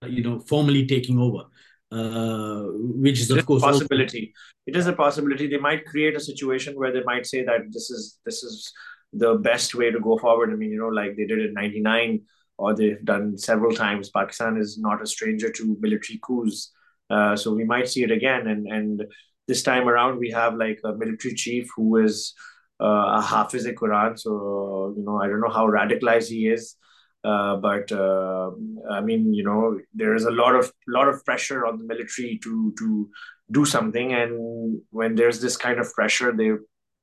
[0.08, 1.46] you know, formally taking over.
[1.92, 2.66] Uh,
[3.02, 4.32] which is of course a possibility.
[4.36, 4.68] Also...
[4.68, 5.48] It is a possibility.
[5.48, 8.72] They might create a situation where they might say that this is this is
[9.12, 10.52] the best way to go forward.
[10.52, 12.22] I mean, you know, like they did in '99,
[12.60, 14.10] or they've done several times.
[14.10, 16.72] Pakistan is not a stranger to military coups,
[17.10, 18.48] uh, so we might see it again.
[18.48, 19.06] And and
[19.48, 22.34] this time around, we have like a military chief who is
[22.82, 24.20] uh, a Hafiz Quran.
[24.20, 26.76] So you know, I don't know how radicalized he is.
[27.24, 28.52] Uh, but uh,
[28.90, 32.40] I mean, you know, there is a lot of lot of pressure on the military
[32.44, 33.10] to to
[33.52, 36.52] do something, and when there's this kind of pressure, they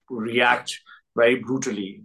[0.09, 0.79] react
[1.17, 2.03] very brutally.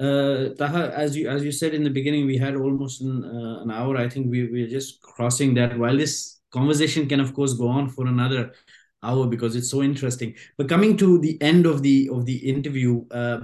[0.00, 3.62] Uh, Taha, as you as you said in the beginning, we had almost an, uh,
[3.62, 3.98] an hour.
[3.98, 5.78] I think we we're just crossing that.
[5.78, 8.54] While this conversation can, of course, go on for another
[9.02, 10.34] hour because it's so interesting.
[10.56, 13.40] But coming to the end of the of the interview, uh,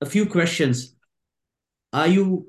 [0.00, 0.96] a few questions
[1.92, 2.46] are you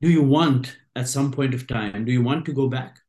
[0.00, 2.99] do you want at some point of time do you want to go back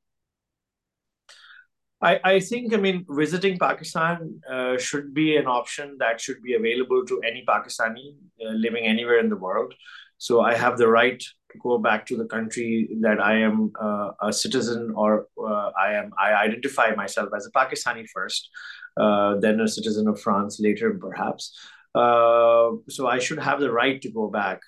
[2.02, 6.56] I, I think, I mean, visiting Pakistan uh, should be an option that should be
[6.56, 9.74] available to any Pakistani uh, living anywhere in the world.
[10.18, 14.12] So I have the right to go back to the country that I am uh,
[14.22, 16.12] a citizen or uh, I am.
[16.20, 18.50] I identify myself as a Pakistani first,
[18.98, 21.58] uh, then a citizen of France later, perhaps.
[21.94, 24.62] Uh, so I should have the right to go back.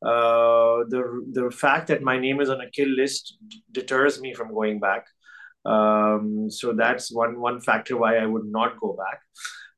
[0.00, 3.36] The the fact that my name is on a kill list
[3.72, 5.06] deters me from going back.
[5.68, 9.20] Um, so that's one one factor why I would not go back.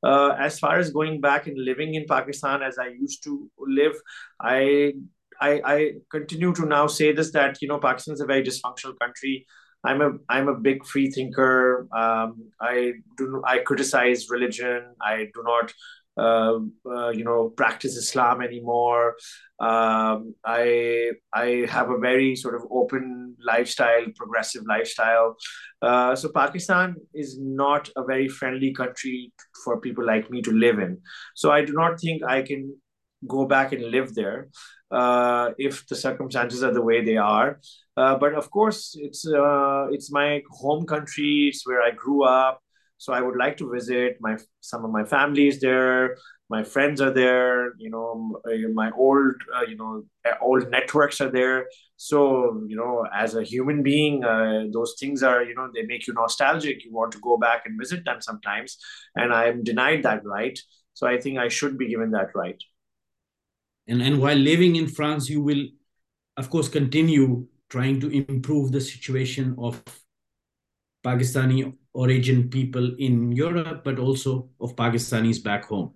[0.03, 3.93] Uh, as far as going back and living in Pakistan as I used to live,
[4.39, 4.93] I,
[5.39, 8.97] I I continue to now say this that you know Pakistan is a very dysfunctional
[8.99, 9.45] country.
[9.83, 11.87] I'm a I'm a big free thinker.
[11.95, 14.95] Um, I do I criticize religion.
[15.01, 15.73] I do not
[16.17, 19.15] uh, uh, you know practice Islam anymore.
[19.59, 25.35] Um, I I have a very sort of open lifestyle, progressive lifestyle.
[25.81, 29.31] Uh, so Pakistan is not a very friendly country
[29.63, 30.99] for people like me to live in.
[31.35, 32.75] So I do not think I can
[33.27, 34.49] go back and live there
[34.91, 37.59] uh, if the circumstances are the way they are.
[37.97, 41.49] Uh, but of course, it's uh, it's my home country.
[41.49, 42.60] It's where I grew up.
[43.01, 44.17] So I would like to visit.
[44.21, 46.17] My some of my family is there.
[46.51, 47.73] My friends are there.
[47.79, 48.39] You know,
[48.75, 50.03] my old uh, you know
[50.39, 51.65] old networks are there.
[51.97, 56.05] So you know, as a human being, uh, those things are you know they make
[56.05, 56.85] you nostalgic.
[56.85, 58.77] You want to go back and visit them sometimes,
[59.15, 60.59] and I am denied that right.
[60.93, 62.61] So I think I should be given that right.
[63.87, 65.65] And and while living in France, you will,
[66.37, 69.83] of course, continue trying to improve the situation of
[71.03, 75.93] Pakistani origin people in Europe, but also of Pakistanis back home.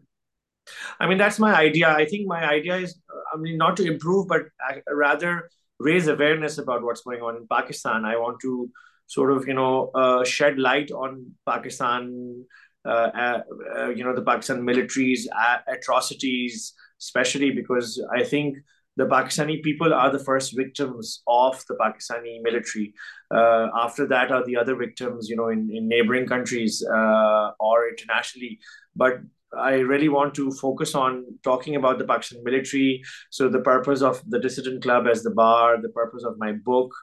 [0.99, 1.89] I mean, that's my idea.
[1.89, 2.99] I think my idea is,
[3.33, 4.43] I mean, not to improve, but
[4.91, 8.05] rather raise awareness about what's going on in Pakistan.
[8.05, 8.69] I want to
[9.07, 12.43] sort of, you know, uh, shed light on Pakistan,
[12.85, 13.41] uh, uh,
[13.77, 15.27] uh you know, the Pakistan military's
[15.67, 18.57] atrocities, especially because I think
[18.97, 22.93] the Pakistani people are the first victims of the Pakistani military.
[23.35, 27.89] Uh, after that are the other victims, you know, in, in neighboring countries uh, or
[27.89, 28.59] internationally.
[28.95, 29.19] But
[29.57, 33.03] I really want to focus on talking about the Pakistan military.
[33.29, 36.93] So the purpose of the Dissident Club as the bar, the purpose of my book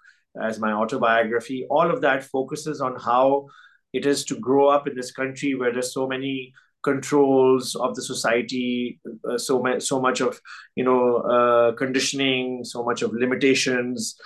[0.41, 3.47] as my autobiography, all of that focuses on how
[3.93, 8.03] it is to grow up in this country where there's so many controls of the
[8.03, 10.41] society uh, so much so much of
[10.74, 14.16] you know uh, conditioning so much of limitations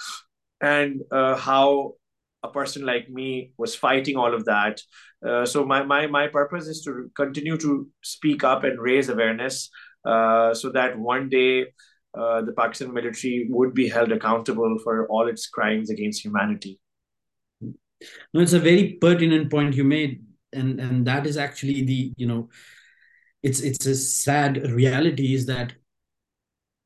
[0.61, 1.95] and uh, how
[2.43, 4.81] a person like me was fighting all of that
[5.27, 9.71] uh, so my, my my purpose is to continue to speak up and raise awareness
[10.05, 11.67] uh, so that one day
[12.17, 16.81] uh, the Pakistan military would be held accountable for all its crimes against humanity.
[17.61, 22.27] No, it's a very pertinent point you made and and that is actually the you
[22.27, 22.49] know
[23.43, 25.75] it's it's a sad reality is that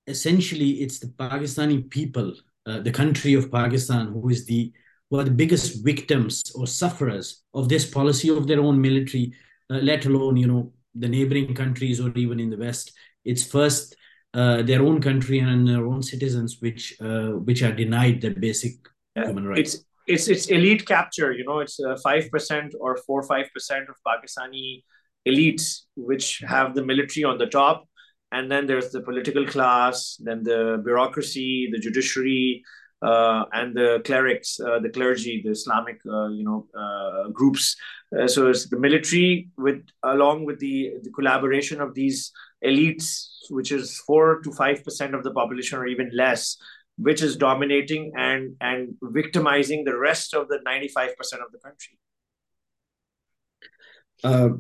[0.07, 2.35] essentially it's the pakistani people
[2.71, 4.73] uh, the country of pakistan who is the
[5.11, 9.33] who are the biggest victims or sufferers of this policy of their own military
[9.71, 12.93] uh, let alone you know the neighboring countries or even in the west
[13.25, 13.97] it's first
[14.35, 18.75] uh, their own country and their own citizens which uh, which are denied their basic
[19.17, 21.33] human rights it's it's it's elite capture.
[21.33, 24.83] You know, it's uh, five percent or four five percent of Pakistani
[25.29, 27.87] elites which have the military on the top,
[28.33, 32.63] and then there's the political class, then the bureaucracy, the judiciary,
[33.03, 37.77] uh, and the clerics, uh, the clergy, the Islamic, uh, you know, uh, groups.
[38.17, 42.31] Uh, so it's the military with along with the, the collaboration of these
[42.65, 46.57] elites, which is four to five percent of the population or even less,
[46.99, 51.99] which is dominating and and victimizing the rest of the 95% of the country
[54.25, 54.51] uh,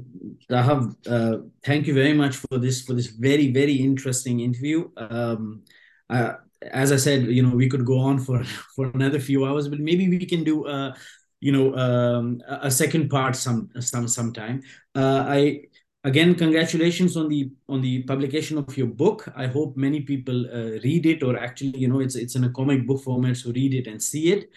[0.48, 4.88] Taha, uh, thank you very much for this for this very very interesting interview.
[4.96, 5.62] Um,
[6.08, 6.34] uh,
[6.72, 8.42] as I said, you know, we could go on for
[8.76, 10.94] for another few hours, but maybe we can do uh,
[11.40, 14.62] you know um, a second part some some sometime.
[14.94, 15.62] Uh, I
[16.04, 20.80] again congratulations on the on the publication of your book i hope many people uh,
[20.82, 23.74] read it or actually you know it's it's in a comic book format so read
[23.74, 24.48] it and see it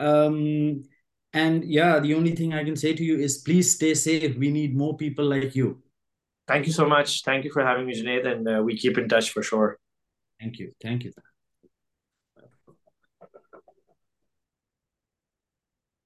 [0.00, 0.82] um
[1.34, 4.36] and yeah the only thing i can say to you is please stay safe.
[4.36, 5.82] We need more people like you.
[6.46, 7.22] Thank you so much.
[7.22, 9.78] Thank you for having me Junaid, and uh, we keep in touch for sure.
[10.40, 10.72] Thank you.
[10.82, 11.12] Thank you